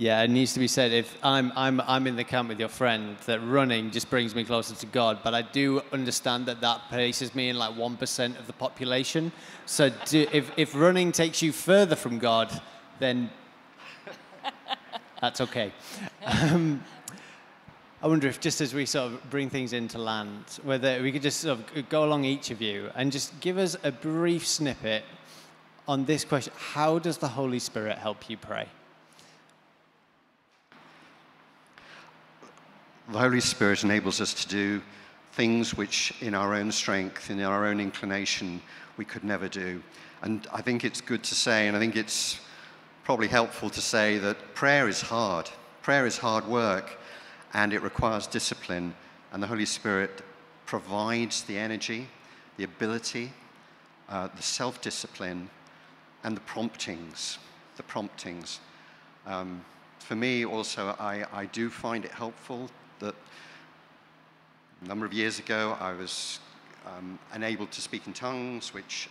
Yeah, 0.00 0.22
it 0.22 0.30
needs 0.30 0.52
to 0.52 0.60
be 0.60 0.68
said. 0.68 0.92
If 0.92 1.18
I'm, 1.24 1.52
I'm, 1.56 1.80
I'm 1.80 2.06
in 2.06 2.14
the 2.14 2.22
camp 2.22 2.50
with 2.50 2.60
your 2.60 2.68
friend, 2.68 3.16
that 3.26 3.40
running 3.40 3.90
just 3.90 4.08
brings 4.08 4.32
me 4.32 4.44
closer 4.44 4.76
to 4.76 4.86
God, 4.86 5.18
but 5.24 5.34
I 5.34 5.42
do 5.42 5.82
understand 5.92 6.46
that 6.46 6.60
that 6.60 6.82
places 6.88 7.34
me 7.34 7.48
in 7.48 7.58
like 7.58 7.74
1% 7.74 8.38
of 8.38 8.46
the 8.46 8.52
population. 8.52 9.32
So 9.66 9.90
do, 10.04 10.24
if, 10.32 10.52
if 10.56 10.72
running 10.76 11.10
takes 11.10 11.42
you 11.42 11.50
further 11.50 11.96
from 11.96 12.20
God, 12.20 12.62
then 13.00 13.28
that's 15.20 15.40
okay. 15.40 15.72
Um, 16.24 16.84
I 18.00 18.06
wonder 18.06 18.28
if 18.28 18.38
just 18.38 18.60
as 18.60 18.72
we 18.72 18.86
sort 18.86 19.12
of 19.12 19.30
bring 19.30 19.50
things 19.50 19.72
into 19.72 19.98
land, 19.98 20.44
whether 20.62 21.02
we 21.02 21.10
could 21.10 21.22
just 21.22 21.40
sort 21.40 21.58
of 21.58 21.88
go 21.88 22.04
along 22.04 22.24
each 22.24 22.52
of 22.52 22.62
you 22.62 22.92
and 22.94 23.10
just 23.10 23.40
give 23.40 23.58
us 23.58 23.76
a 23.82 23.90
brief 23.90 24.46
snippet 24.46 25.02
on 25.88 26.04
this 26.04 26.24
question 26.24 26.52
How 26.56 27.00
does 27.00 27.18
the 27.18 27.26
Holy 27.26 27.58
Spirit 27.58 27.98
help 27.98 28.30
you 28.30 28.36
pray? 28.36 28.68
The 33.10 33.18
Holy 33.18 33.40
Spirit 33.40 33.84
enables 33.84 34.20
us 34.20 34.34
to 34.34 34.48
do 34.48 34.82
things 35.32 35.74
which, 35.74 36.12
in 36.20 36.34
our 36.34 36.52
own 36.52 36.70
strength, 36.70 37.30
in 37.30 37.40
our 37.40 37.64
own 37.64 37.80
inclination, 37.80 38.60
we 38.98 39.06
could 39.06 39.24
never 39.24 39.48
do. 39.48 39.82
And 40.20 40.46
I 40.52 40.60
think 40.60 40.84
it's 40.84 41.00
good 41.00 41.24
to 41.24 41.34
say, 41.34 41.68
and 41.68 41.74
I 41.74 41.80
think 41.80 41.96
it's 41.96 42.38
probably 43.04 43.28
helpful 43.28 43.70
to 43.70 43.80
say, 43.80 44.18
that 44.18 44.54
prayer 44.54 44.88
is 44.88 45.00
hard. 45.00 45.48
Prayer 45.80 46.04
is 46.04 46.18
hard 46.18 46.46
work 46.46 46.98
and 47.54 47.72
it 47.72 47.80
requires 47.80 48.26
discipline. 48.26 48.94
And 49.32 49.42
the 49.42 49.46
Holy 49.46 49.64
Spirit 49.64 50.20
provides 50.66 51.44
the 51.44 51.56
energy, 51.56 52.08
the 52.58 52.64
ability, 52.64 53.32
uh, 54.10 54.28
the 54.36 54.42
self 54.42 54.82
discipline, 54.82 55.48
and 56.24 56.36
the 56.36 56.42
promptings. 56.42 57.38
The 57.78 57.84
promptings. 57.84 58.60
Um, 59.26 59.64
for 59.98 60.14
me, 60.14 60.44
also, 60.44 60.94
I, 61.00 61.24
I 61.32 61.46
do 61.46 61.70
find 61.70 62.04
it 62.04 62.10
helpful 62.10 62.68
that 63.00 63.14
a 64.84 64.88
number 64.88 65.06
of 65.06 65.12
years 65.12 65.38
ago 65.38 65.76
I 65.80 65.92
was 65.92 66.40
um, 66.86 67.18
unable 67.32 67.66
to 67.66 67.80
speak 67.80 68.06
in 68.06 68.12
tongues, 68.12 68.72
which 68.72 69.08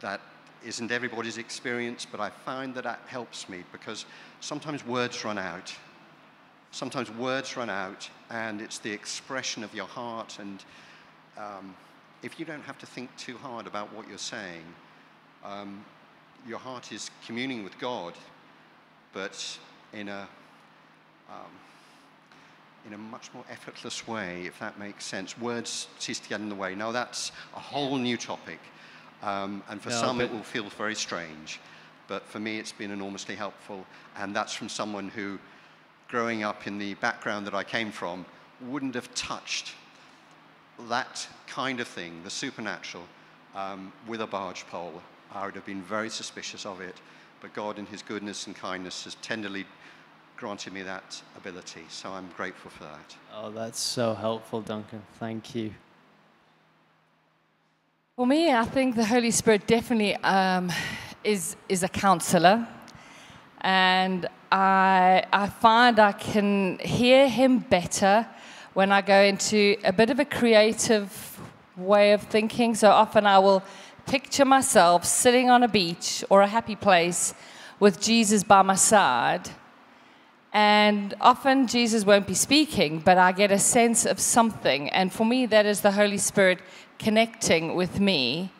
that 0.00 0.20
isn't 0.64 0.90
everybody's 0.90 1.38
experience, 1.38 2.06
but 2.10 2.20
I 2.20 2.30
find 2.30 2.74
that 2.74 2.84
that 2.84 3.00
helps 3.06 3.48
me 3.48 3.64
because 3.72 4.04
sometimes 4.40 4.84
words 4.84 5.24
run 5.24 5.38
out 5.38 5.74
sometimes 6.70 7.10
words 7.10 7.56
run 7.56 7.70
out 7.70 8.08
and 8.30 8.60
it's 8.60 8.78
the 8.78 8.90
expression 8.90 9.64
of 9.64 9.74
your 9.74 9.86
heart. 9.86 10.38
And 10.38 10.64
um, 11.36 11.74
if 12.22 12.38
you 12.38 12.44
don't 12.44 12.62
have 12.62 12.78
to 12.78 12.86
think 12.86 13.14
too 13.16 13.36
hard 13.38 13.66
about 13.66 13.92
what 13.92 14.08
you're 14.08 14.18
saying, 14.18 14.64
um, 15.44 15.84
your 16.46 16.58
heart 16.58 16.92
is 16.92 17.10
communing 17.26 17.64
with 17.64 17.78
God, 17.78 18.14
but 19.12 19.58
in 19.92 20.08
a, 20.08 20.28
um, 21.28 21.50
in 22.86 22.94
a 22.94 22.98
much 22.98 23.30
more 23.34 23.44
effortless 23.50 24.06
way, 24.06 24.44
if 24.46 24.58
that 24.58 24.78
makes 24.78 25.04
sense. 25.04 25.38
Words 25.38 25.88
cease 25.98 26.18
to 26.20 26.28
get 26.28 26.40
in 26.40 26.48
the 26.48 26.54
way. 26.54 26.74
Now, 26.74 26.92
that's 26.92 27.32
a 27.54 27.60
whole 27.60 27.98
new 27.98 28.16
topic. 28.16 28.60
Um, 29.22 29.62
and 29.68 29.80
for 29.80 29.90
no, 29.90 29.96
some, 29.96 30.20
it 30.20 30.32
will 30.32 30.42
feel 30.42 30.68
very 30.70 30.94
strange. 30.94 31.60
But 32.08 32.26
for 32.26 32.40
me, 32.40 32.58
it's 32.58 32.72
been 32.72 32.90
enormously 32.90 33.34
helpful. 33.34 33.86
And 34.16 34.34
that's 34.34 34.54
from 34.54 34.68
someone 34.68 35.08
who 35.08 35.38
growing 36.10 36.42
up 36.42 36.66
in 36.66 36.76
the 36.78 36.94
background 36.94 37.46
that 37.46 37.54
I 37.54 37.62
came 37.62 37.92
from, 37.92 38.26
wouldn't 38.62 38.96
have 38.96 39.12
touched 39.14 39.74
that 40.88 41.26
kind 41.46 41.78
of 41.78 41.86
thing, 41.86 42.20
the 42.24 42.30
supernatural, 42.30 43.04
um, 43.54 43.92
with 44.08 44.20
a 44.20 44.26
barge 44.26 44.66
pole. 44.66 45.00
I 45.32 45.46
would 45.46 45.54
have 45.54 45.66
been 45.66 45.82
very 45.82 46.10
suspicious 46.10 46.66
of 46.66 46.80
it. 46.80 46.96
But 47.40 47.54
God, 47.54 47.78
in 47.78 47.86
His 47.86 48.02
goodness 48.02 48.46
and 48.46 48.56
kindness, 48.56 49.04
has 49.04 49.14
tenderly 49.16 49.66
granted 50.40 50.72
me 50.72 50.80
that 50.80 51.20
ability. 51.36 51.84
So 51.90 52.10
I'm 52.10 52.30
grateful 52.34 52.70
for 52.70 52.84
that. 52.84 53.14
Oh, 53.36 53.50
that's 53.50 53.78
so 53.78 54.14
helpful, 54.14 54.62
Duncan. 54.62 55.02
Thank 55.18 55.54
you. 55.54 55.74
For 58.16 58.26
me, 58.26 58.50
I 58.50 58.64
think 58.64 58.96
the 58.96 59.04
Holy 59.04 59.32
Spirit 59.32 59.66
definitely 59.66 60.16
um, 60.16 60.72
is, 61.22 61.56
is 61.68 61.82
a 61.82 61.88
counselor. 61.88 62.66
And 63.60 64.26
I, 64.50 65.24
I 65.30 65.48
find 65.50 65.98
I 65.98 66.12
can 66.12 66.78
hear 66.78 67.28
him 67.28 67.58
better 67.58 68.26
when 68.72 68.92
I 68.92 69.02
go 69.02 69.20
into 69.20 69.76
a 69.84 69.92
bit 69.92 70.08
of 70.08 70.20
a 70.20 70.24
creative 70.24 71.38
way 71.76 72.12
of 72.14 72.22
thinking. 72.22 72.74
So 72.74 72.88
often 72.88 73.26
I 73.26 73.38
will 73.40 73.62
picture 74.06 74.46
myself 74.46 75.04
sitting 75.04 75.50
on 75.50 75.62
a 75.62 75.68
beach 75.68 76.24
or 76.30 76.40
a 76.40 76.46
happy 76.46 76.76
place 76.76 77.34
with 77.78 78.00
Jesus 78.00 78.42
by 78.42 78.62
my 78.62 78.76
side. 78.76 79.50
And 80.52 81.14
often 81.20 81.66
Jesus 81.68 82.04
won't 82.04 82.26
be 82.26 82.34
speaking, 82.34 82.98
but 82.98 83.18
I 83.18 83.32
get 83.32 83.52
a 83.52 83.58
sense 83.58 84.04
of 84.04 84.18
something. 84.18 84.88
And 84.90 85.12
for 85.12 85.24
me, 85.24 85.46
that 85.46 85.64
is 85.64 85.80
the 85.80 85.92
Holy 85.92 86.18
Spirit 86.18 86.58
connecting 86.98 87.76
with 87.76 88.00
me 88.00 88.52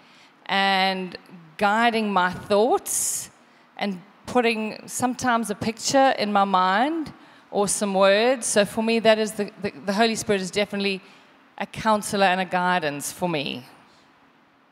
and 0.46 1.18
guiding 1.56 2.12
my 2.12 2.30
thoughts 2.30 3.30
and 3.76 4.00
putting 4.26 4.86
sometimes 4.86 5.50
a 5.50 5.54
picture 5.54 6.14
in 6.18 6.32
my 6.32 6.44
mind 6.44 7.12
or 7.50 7.66
some 7.66 7.94
words. 7.94 8.46
So 8.46 8.64
for 8.64 8.82
me, 8.82 9.00
that 9.00 9.18
is 9.18 9.32
the, 9.32 9.50
the, 9.60 9.72
the 9.86 9.92
Holy 9.92 10.14
Spirit 10.14 10.40
is 10.40 10.50
definitely 10.50 11.00
a 11.58 11.66
counselor 11.66 12.26
and 12.26 12.40
a 12.40 12.44
guidance 12.44 13.12
for 13.12 13.28
me. 13.28 13.66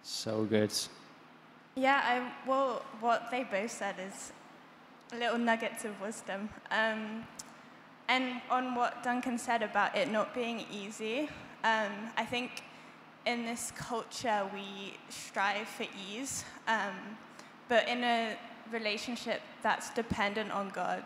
So 0.03 0.45
good. 0.45 0.73
Yeah, 1.75 2.01
I, 2.03 2.49
well, 2.49 2.83
what 3.01 3.31
they 3.31 3.45
both 3.45 3.71
said 3.71 3.97
is 4.05 4.33
little 5.17 5.39
nuggets 5.39 5.85
of 5.85 6.01
wisdom. 6.01 6.49
Um, 6.71 7.25
and 8.09 8.41
on 8.51 8.75
what 8.75 9.03
Duncan 9.03 9.39
said 9.39 9.63
about 9.63 9.97
it 9.97 10.11
not 10.11 10.35
being 10.35 10.65
easy, 10.73 11.29
um, 11.65 11.93
I 12.17 12.25
think 12.25 12.63
in 13.27 13.45
this 13.45 13.73
culture 13.77 14.49
we 14.55 14.95
strive 15.11 15.69
for 15.69 15.87
ease, 16.11 16.45
um, 16.67 16.95
but 17.69 17.87
in 17.89 18.03
a 18.03 18.37
relationship 18.73 19.43
that's 19.63 19.91
dependent 19.91 20.51
on 20.51 20.71
God, 20.71 21.05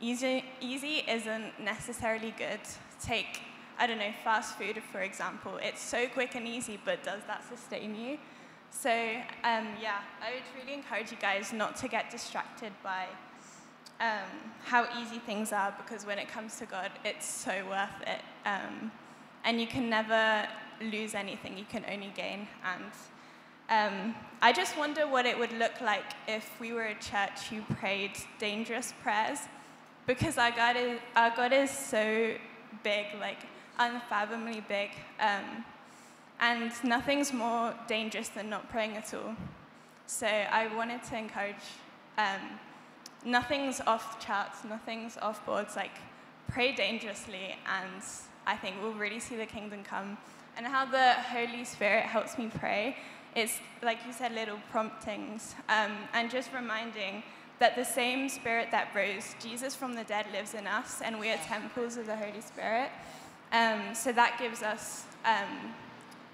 easy, 0.00 0.44
easy 0.60 1.02
isn't 1.08 1.60
necessarily 1.62 2.34
good. 2.38 2.60
Take, 3.02 3.42
I 3.78 3.86
don't 3.86 3.98
know, 3.98 4.12
fast 4.24 4.56
food, 4.56 4.82
for 4.90 5.00
example. 5.00 5.58
It's 5.62 5.82
so 5.82 6.06
quick 6.08 6.34
and 6.34 6.46
easy, 6.48 6.78
but 6.82 7.02
does 7.02 7.20
that 7.26 7.44
sustain 7.46 7.94
you? 7.94 8.18
So, 8.70 8.90
um, 8.90 9.66
yeah, 9.82 10.00
I 10.22 10.32
would 10.32 10.42
really 10.58 10.74
encourage 10.74 11.10
you 11.10 11.18
guys 11.20 11.52
not 11.52 11.76
to 11.76 11.88
get 11.88 12.10
distracted 12.10 12.72
by 12.82 13.06
um, 14.00 14.52
how 14.64 14.86
easy 15.00 15.18
things 15.18 15.52
are 15.52 15.74
because 15.76 16.06
when 16.06 16.18
it 16.18 16.28
comes 16.28 16.58
to 16.58 16.66
God, 16.66 16.90
it's 17.04 17.26
so 17.26 17.52
worth 17.68 18.02
it. 18.06 18.20
Um, 18.46 18.90
and 19.44 19.60
you 19.60 19.66
can 19.66 19.88
never 19.88 20.48
lose 20.80 21.14
anything, 21.14 21.58
you 21.58 21.66
can 21.68 21.84
only 21.90 22.12
gain. 22.16 22.48
And 22.64 22.84
um, 23.68 24.14
I 24.42 24.52
just 24.52 24.76
wonder 24.76 25.06
what 25.06 25.26
it 25.26 25.38
would 25.38 25.52
look 25.52 25.80
like 25.80 26.04
if 26.26 26.58
we 26.60 26.72
were 26.72 26.86
a 26.86 26.94
church 26.94 27.48
who 27.50 27.62
prayed 27.74 28.12
dangerous 28.38 28.92
prayers 29.02 29.38
because 30.06 30.38
our 30.38 30.50
God 30.50 30.76
is, 30.76 30.98
our 31.14 31.30
God 31.36 31.52
is 31.52 31.70
so 31.70 32.34
big, 32.82 33.06
like 33.20 33.38
unfathomably 33.78 34.64
big. 34.66 34.90
Um, 35.20 35.64
and 36.40 36.72
nothing's 36.82 37.32
more 37.32 37.74
dangerous 37.86 38.28
than 38.28 38.48
not 38.48 38.68
praying 38.70 38.96
at 38.96 39.12
all. 39.12 39.36
So 40.06 40.26
I 40.26 40.74
wanted 40.74 41.02
to 41.04 41.18
encourage 41.18 41.54
um, 42.18 42.58
nothing's 43.24 43.80
off 43.86 44.18
the 44.18 44.26
charts, 44.26 44.64
nothing's 44.64 45.16
off 45.18 45.44
boards. 45.44 45.76
Like, 45.76 45.96
pray 46.48 46.72
dangerously, 46.72 47.56
and 47.66 48.02
I 48.46 48.56
think 48.56 48.76
we'll 48.82 48.92
really 48.92 49.20
see 49.20 49.36
the 49.36 49.46
kingdom 49.46 49.82
come. 49.84 50.18
And 50.56 50.66
how 50.66 50.84
the 50.84 51.12
Holy 51.14 51.64
Spirit 51.64 52.04
helps 52.04 52.36
me 52.36 52.50
pray, 52.52 52.96
it's 53.34 53.60
like 53.82 53.98
you 54.06 54.12
said, 54.12 54.32
little 54.32 54.58
promptings, 54.70 55.54
um, 55.68 55.92
and 56.12 56.30
just 56.30 56.52
reminding 56.52 57.22
that 57.60 57.76
the 57.76 57.84
same 57.84 58.28
Spirit 58.28 58.68
that 58.70 58.88
rose 58.94 59.34
Jesus 59.40 59.74
from 59.76 59.94
the 59.94 60.04
dead 60.04 60.26
lives 60.32 60.54
in 60.54 60.66
us, 60.66 61.00
and 61.02 61.20
we 61.20 61.30
are 61.30 61.36
temples 61.46 61.96
of 61.96 62.06
the 62.06 62.16
Holy 62.16 62.40
Spirit. 62.40 62.90
Um, 63.52 63.94
so 63.94 64.12
that 64.12 64.38
gives 64.38 64.62
us 64.62 65.04
um, 65.24 65.74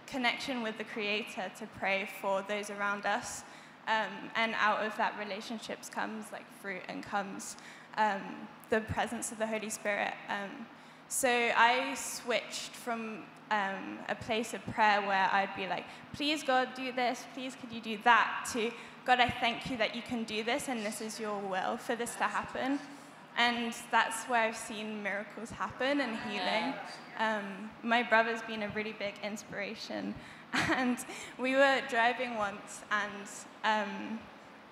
connection 0.06 0.62
with 0.62 0.78
the 0.78 0.84
Creator 0.84 1.50
to 1.58 1.66
pray 1.78 2.08
for 2.20 2.44
those 2.48 2.70
around 2.70 3.06
us. 3.06 3.42
Um, 3.88 4.30
and 4.34 4.54
out 4.56 4.84
of 4.84 4.96
that 4.96 5.14
relationships 5.18 5.88
comes 5.88 6.32
like 6.32 6.44
fruit 6.60 6.82
and 6.88 7.02
comes 7.02 7.56
um, 7.96 8.20
the 8.70 8.80
presence 8.80 9.30
of 9.32 9.38
the 9.38 9.46
Holy 9.46 9.70
Spirit. 9.70 10.12
Um, 10.28 10.66
so 11.08 11.28
I 11.28 11.94
switched 11.94 12.72
from 12.72 13.22
um, 13.50 13.98
a 14.08 14.14
place 14.14 14.54
of 14.54 14.66
prayer 14.66 15.00
where 15.02 15.28
I'd 15.32 15.54
be 15.56 15.68
like, 15.68 15.84
please 16.12 16.42
God, 16.42 16.68
do 16.74 16.90
this, 16.90 17.24
please 17.32 17.54
could 17.54 17.72
you 17.72 17.80
do 17.80 17.98
that, 18.02 18.48
to 18.52 18.72
God, 19.06 19.20
I 19.20 19.30
thank 19.30 19.70
you 19.70 19.76
that 19.76 19.94
you 19.94 20.02
can 20.02 20.24
do 20.24 20.42
this 20.42 20.68
and 20.68 20.84
this 20.84 21.00
is 21.00 21.20
your 21.20 21.38
will 21.38 21.76
for 21.76 21.94
this 21.94 22.16
to 22.16 22.24
happen. 22.24 22.80
And 23.38 23.72
that's 23.92 24.24
where 24.24 24.40
I've 24.40 24.56
seen 24.56 25.00
miracles 25.00 25.50
happen 25.50 26.00
and 26.00 26.16
healing. 26.28 26.74
Um, 27.18 27.70
my 27.84 28.02
brother's 28.02 28.42
been 28.42 28.64
a 28.64 28.68
really 28.70 28.96
big 28.98 29.14
inspiration. 29.22 30.12
And 30.76 30.98
we 31.38 31.54
were 31.54 31.80
driving 31.88 32.36
once, 32.36 32.82
and 32.90 33.28
um, 33.64 34.18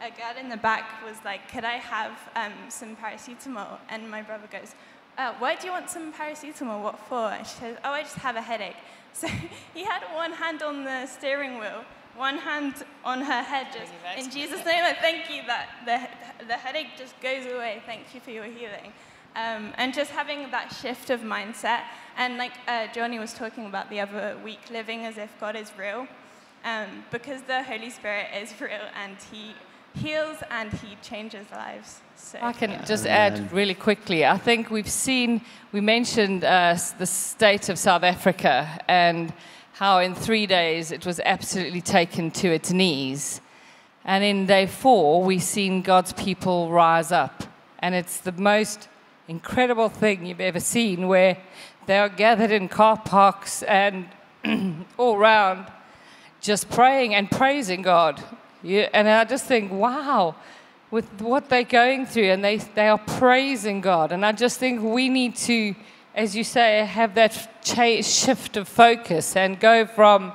a 0.01 0.11
girl 0.11 0.35
in 0.39 0.49
the 0.49 0.57
back 0.57 1.05
was 1.05 1.17
like, 1.25 1.51
Could 1.51 1.65
I 1.65 1.77
have 1.77 2.13
um, 2.37 2.53
some 2.69 2.97
paracetamol? 2.97 3.79
And 3.89 4.11
my 4.11 4.23
brother 4.23 4.49
goes, 4.51 4.75
uh, 5.19 5.35
Why 5.39 5.57
do 5.57 5.67
you 5.67 5.73
want 5.73 5.91
some 5.91 6.13
paracetamol? 6.13 6.83
What 6.83 6.99
for? 6.99 7.31
And 7.31 7.47
she 7.47 7.55
says, 7.57 7.77
Oh, 7.85 7.91
I 7.91 8.03
just 8.03 8.17
have 8.17 8.37
a 8.37 8.43
headache. 8.43 8.77
So 9.15 9.29
he 9.73 9.85
had 9.85 10.03
one 10.13 10.33
hand 10.33 10.61
on 10.65 10.83
the 10.83 11.07
steering 11.07 11.61
wheel, 11.61 11.85
one 12.17 12.37
hand 12.37 12.75
on 13.05 13.21
her 13.21 13.43
head, 13.43 13.69
just 13.73 13.93
in 14.19 14.29
Jesus' 14.29 14.65
name, 14.65 14.83
I 14.83 14.93
thank 14.93 15.31
you 15.31 15.43
that 15.47 15.69
the, 15.85 16.45
the 16.47 16.55
headache 16.55 16.89
just 16.99 17.15
goes 17.21 17.47
away. 17.47 17.81
Thank 17.87 18.13
you 18.13 18.19
for 18.19 18.33
your 18.33 18.43
healing. 18.45 18.93
Um, 19.37 19.73
and 19.77 19.93
just 19.93 20.11
having 20.11 20.51
that 20.51 20.73
shift 20.73 21.11
of 21.11 21.21
mindset. 21.21 21.83
And 22.17 22.37
like 22.37 22.53
uh, 22.69 22.87
Johnny 22.95 23.19
was 23.19 23.35
talking 23.35 23.67
about 23.67 23.91
the 23.91 24.01
other 24.01 24.37
week, 24.45 24.61
living 24.71 25.05
as 25.05 25.19
if 25.19 25.31
God 25.41 25.57
is 25.57 25.73
real. 25.77 26.07
Um, 26.65 27.05
because 27.11 27.43
the 27.43 27.63
Holy 27.63 27.91
Spirit 27.91 28.27
is 28.41 28.53
real 28.61 28.89
and 28.97 29.17
He 29.31 29.55
heals 29.95 30.39
and 30.51 30.73
He 30.73 30.97
changes 31.03 31.47
lives. 31.51 32.01
So. 32.17 32.39
I 32.41 32.53
can 32.53 32.85
just 32.87 33.07
add 33.07 33.53
really 33.53 33.75
quickly. 33.75 34.25
I 34.25 34.39
think 34.39 34.71
we've 34.71 34.89
seen, 34.89 35.43
we 35.73 35.81
mentioned 35.81 36.45
uh, 36.45 36.77
the 36.99 37.07
state 37.07 37.69
of 37.69 37.79
South 37.79 38.03
Africa 38.03 38.81
and 38.89 39.33
how 39.75 39.99
in 39.99 40.15
three 40.15 40.47
days 40.47 40.93
it 40.93 41.05
was 41.05 41.21
absolutely 41.25 41.81
taken 41.81 42.31
to 42.31 42.49
its 42.49 42.71
knees. 42.71 43.41
And 44.05 44.23
in 44.23 44.47
day 44.47 44.67
four, 44.67 45.23
we've 45.25 45.43
seen 45.43 45.83
God's 45.83 46.13
people 46.13 46.71
rise 46.71 47.11
up. 47.11 47.45
And 47.81 47.95
it's 47.95 48.19
the 48.19 48.33
most 48.33 48.89
incredible 49.29 49.89
thing 49.89 50.27
you've 50.27 50.41
ever 50.41 50.61
seen 50.61 51.09
where 51.09 51.39
they 51.87 51.99
are 51.99 52.09
gathered 52.09 52.51
in 52.51 52.69
car 52.69 52.97
parks 52.99 53.63
and 53.63 54.09
all 54.99 55.17
around 55.17 55.67
just 56.41 56.69
praying 56.69 57.15
and 57.15 57.31
praising 57.31 57.83
God. 57.83 58.23
And 58.63 59.09
I 59.09 59.25
just 59.25 59.47
think, 59.47 59.73
wow, 59.73 60.35
with 60.91 61.21
what 61.21 61.49
they're 61.49 61.65
going 61.65 62.07
through, 62.07 62.31
and 62.31 62.45
they, 62.45 62.59
they 62.59 62.89
are 62.89 62.99
praising 62.99 63.81
God. 63.81 64.13
And 64.13 64.25
I 64.25 64.33
just 64.33 64.59
think 64.59 64.83
we 64.83 65.09
need 65.09 65.37
to, 65.37 65.75
as 66.15 66.37
you 66.37 66.45
say, 66.45 66.85
have 66.85 67.15
that 67.15 67.33
shift 68.03 68.57
of 68.57 68.69
focus 68.69 69.37
and 69.37 69.59
go 69.59 69.87
from, 69.87 70.33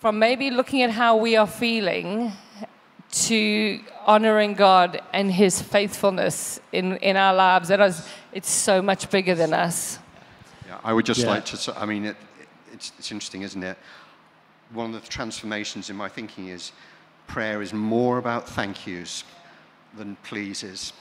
from 0.00 0.18
maybe 0.18 0.50
looking 0.50 0.82
at 0.82 0.90
how 0.90 1.16
we 1.16 1.36
are 1.36 1.46
feeling 1.46 2.32
to 3.12 3.80
honoring 4.06 4.54
God 4.54 5.00
and 5.12 5.30
His 5.30 5.60
faithfulness 5.62 6.60
in, 6.72 6.96
in 6.96 7.16
our 7.16 7.34
lives. 7.34 7.68
That 7.68 7.80
is, 7.80 8.06
it's 8.32 8.50
so 8.50 8.82
much 8.82 9.10
bigger 9.10 9.34
than 9.34 9.52
us. 9.54 9.98
Yeah, 10.66 10.78
I 10.82 10.92
would 10.92 11.06
just 11.06 11.20
Yeah. 11.20 11.28
like 11.28 11.44
to, 11.46 11.78
I 11.80 11.86
mean, 11.86 12.06
it, 12.06 12.16
it's, 12.72 12.92
it's 12.98 13.12
interesting, 13.12 13.42
isn't 13.42 13.62
it? 13.62 13.76
One 14.72 14.94
of 14.94 15.02
the 15.02 15.08
transformations 15.08 15.90
in 15.90 15.96
my 15.96 16.08
thinking 16.08 16.48
is 16.48 16.72
prayer 17.26 17.62
is 17.62 17.72
more 17.72 18.18
about 18.18 18.48
thank 18.48 18.86
yous 18.86 19.24
than 19.96 20.16
pleases. 20.24 20.92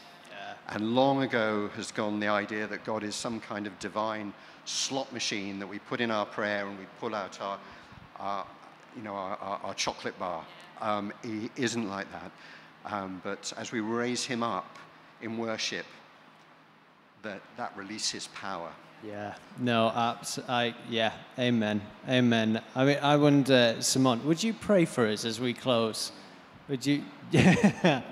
And 0.70 0.96
long 0.96 1.24
ago 1.24 1.70
has 1.76 1.92
gone 1.92 2.20
the 2.22 2.28
idea 2.30 2.66
that 2.68 2.86
God 2.86 3.04
is 3.04 3.16
some 3.16 3.42
kind 3.42 3.68
of 3.68 3.78
divine 3.80 4.34
slot 4.64 5.12
machine 5.12 5.60
that 5.60 5.68
we 5.68 5.80
put 5.80 6.00
in 6.00 6.12
our 6.12 6.26
prayer 6.26 6.66
and 6.68 6.78
we 6.80 6.86
pull 7.00 7.14
out 7.14 7.42
our, 7.42 7.58
our 8.20 8.46
you 8.96 9.04
know, 9.04 9.14
our, 9.14 9.38
our, 9.38 9.60
our 9.64 9.74
chocolate 9.74 10.18
bar. 10.20 10.46
Um, 10.82 11.14
he 11.24 11.50
isn't 11.56 11.88
like 11.88 12.08
that. 12.12 12.32
Um, 12.86 13.22
but 13.24 13.54
as 13.58 13.72
we 13.72 13.80
raise 13.80 14.26
him 14.26 14.44
up 14.44 14.78
in 15.22 15.38
worship, 15.38 15.86
that, 17.24 17.42
that 17.58 17.76
releases 17.76 18.28
power. 18.28 18.72
Yeah, 19.04 19.34
no, 19.58 19.90
abs- 19.90 20.40
I, 20.48 20.76
yeah, 20.90 21.14
amen, 21.38 21.82
amen. 22.08 22.62
I 22.76 22.86
mean, 22.86 22.98
I 23.02 23.18
wonder, 23.18 23.76
Simon, 23.80 24.24
would 24.26 24.44
you 24.44 24.54
pray 24.54 24.86
for 24.86 25.08
us 25.08 25.26
as 25.26 25.40
we 25.40 25.54
close? 25.54 26.12
Would 26.68 26.86
you? 26.86 27.04
Yeah. 27.32 28.02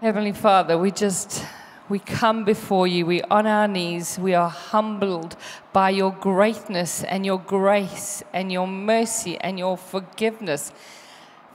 Heavenly 0.00 0.32
Father, 0.32 0.76
we 0.76 0.90
just 0.90 1.44
we 1.92 1.98
come 1.98 2.42
before 2.42 2.86
you. 2.86 3.04
We 3.04 3.20
on 3.24 3.46
our 3.46 3.68
knees. 3.68 4.18
We 4.18 4.32
are 4.32 4.48
humbled 4.48 5.36
by 5.74 5.90
your 5.90 6.10
greatness 6.10 7.04
and 7.04 7.26
your 7.26 7.38
grace 7.38 8.22
and 8.32 8.50
your 8.50 8.66
mercy 8.66 9.36
and 9.42 9.58
your 9.58 9.76
forgiveness. 9.76 10.72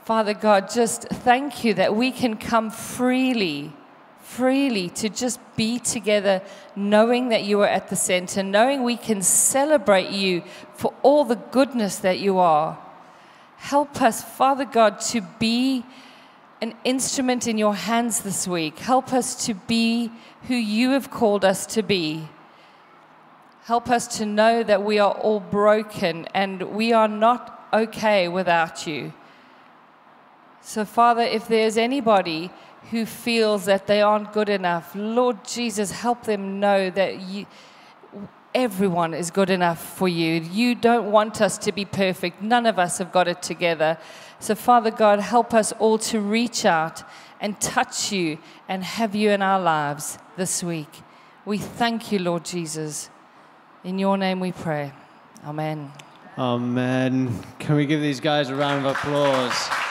Father 0.04 0.34
God, 0.34 0.70
just 0.70 1.08
thank 1.08 1.64
you 1.64 1.74
that 1.74 1.96
we 1.96 2.12
can 2.12 2.36
come 2.36 2.70
freely, 2.70 3.72
freely 4.20 4.88
to 4.90 5.08
just 5.08 5.40
be 5.56 5.80
together, 5.80 6.40
knowing 6.76 7.30
that 7.30 7.42
you 7.42 7.60
are 7.62 7.66
at 7.66 7.88
the 7.88 7.96
center, 7.96 8.40
knowing 8.44 8.84
we 8.84 8.96
can 8.96 9.22
celebrate 9.22 10.10
you 10.10 10.44
for 10.72 10.94
all 11.02 11.24
the 11.24 11.42
goodness 11.50 11.96
that 11.96 12.20
you 12.20 12.38
are. 12.38 12.78
Help 13.56 14.00
us, 14.00 14.22
Father 14.22 14.64
God, 14.64 15.00
to 15.00 15.20
be 15.40 15.84
an 16.60 16.74
instrument 16.84 17.46
in 17.46 17.58
your 17.58 17.74
hands 17.74 18.20
this 18.20 18.48
week. 18.48 18.78
Help 18.78 19.12
us 19.12 19.46
to 19.46 19.54
be 19.54 20.10
who 20.48 20.54
you 20.54 20.90
have 20.90 21.10
called 21.10 21.44
us 21.44 21.66
to 21.66 21.82
be. 21.82 22.28
Help 23.64 23.90
us 23.90 24.18
to 24.18 24.26
know 24.26 24.62
that 24.62 24.82
we 24.82 24.98
are 24.98 25.12
all 25.12 25.40
broken 25.40 26.26
and 26.34 26.62
we 26.74 26.92
are 26.92 27.08
not 27.08 27.68
okay 27.72 28.26
without 28.26 28.86
you. 28.86 29.12
So, 30.62 30.84
Father, 30.84 31.22
if 31.22 31.48
there's 31.48 31.76
anybody 31.76 32.50
who 32.90 33.06
feels 33.06 33.66
that 33.66 33.86
they 33.86 34.00
aren't 34.00 34.32
good 34.32 34.48
enough, 34.48 34.92
Lord 34.94 35.44
Jesus, 35.44 35.90
help 35.90 36.24
them 36.24 36.58
know 36.60 36.90
that 36.90 37.20
you, 37.20 37.46
everyone 38.54 39.14
is 39.14 39.30
good 39.30 39.50
enough 39.50 39.96
for 39.96 40.08
you. 40.08 40.40
You 40.40 40.74
don't 40.74 41.10
want 41.12 41.40
us 41.40 41.58
to 41.58 41.72
be 41.72 41.84
perfect, 41.84 42.42
none 42.42 42.66
of 42.66 42.78
us 42.78 42.98
have 42.98 43.12
got 43.12 43.28
it 43.28 43.42
together. 43.42 43.98
So, 44.40 44.54
Father 44.54 44.90
God, 44.90 45.20
help 45.20 45.52
us 45.52 45.72
all 45.72 45.98
to 45.98 46.20
reach 46.20 46.64
out 46.64 47.02
and 47.40 47.60
touch 47.60 48.12
you 48.12 48.38
and 48.68 48.84
have 48.84 49.14
you 49.14 49.30
in 49.30 49.42
our 49.42 49.60
lives 49.60 50.18
this 50.36 50.62
week. 50.62 51.02
We 51.44 51.58
thank 51.58 52.12
you, 52.12 52.18
Lord 52.18 52.44
Jesus. 52.44 53.10
In 53.84 53.98
your 53.98 54.16
name 54.16 54.40
we 54.40 54.52
pray. 54.52 54.92
Amen. 55.44 55.92
Amen. 56.36 57.32
Can 57.58 57.74
we 57.74 57.86
give 57.86 58.00
these 58.00 58.20
guys 58.20 58.48
a 58.48 58.54
round 58.54 58.84
of 58.84 58.92
applause? 58.92 59.87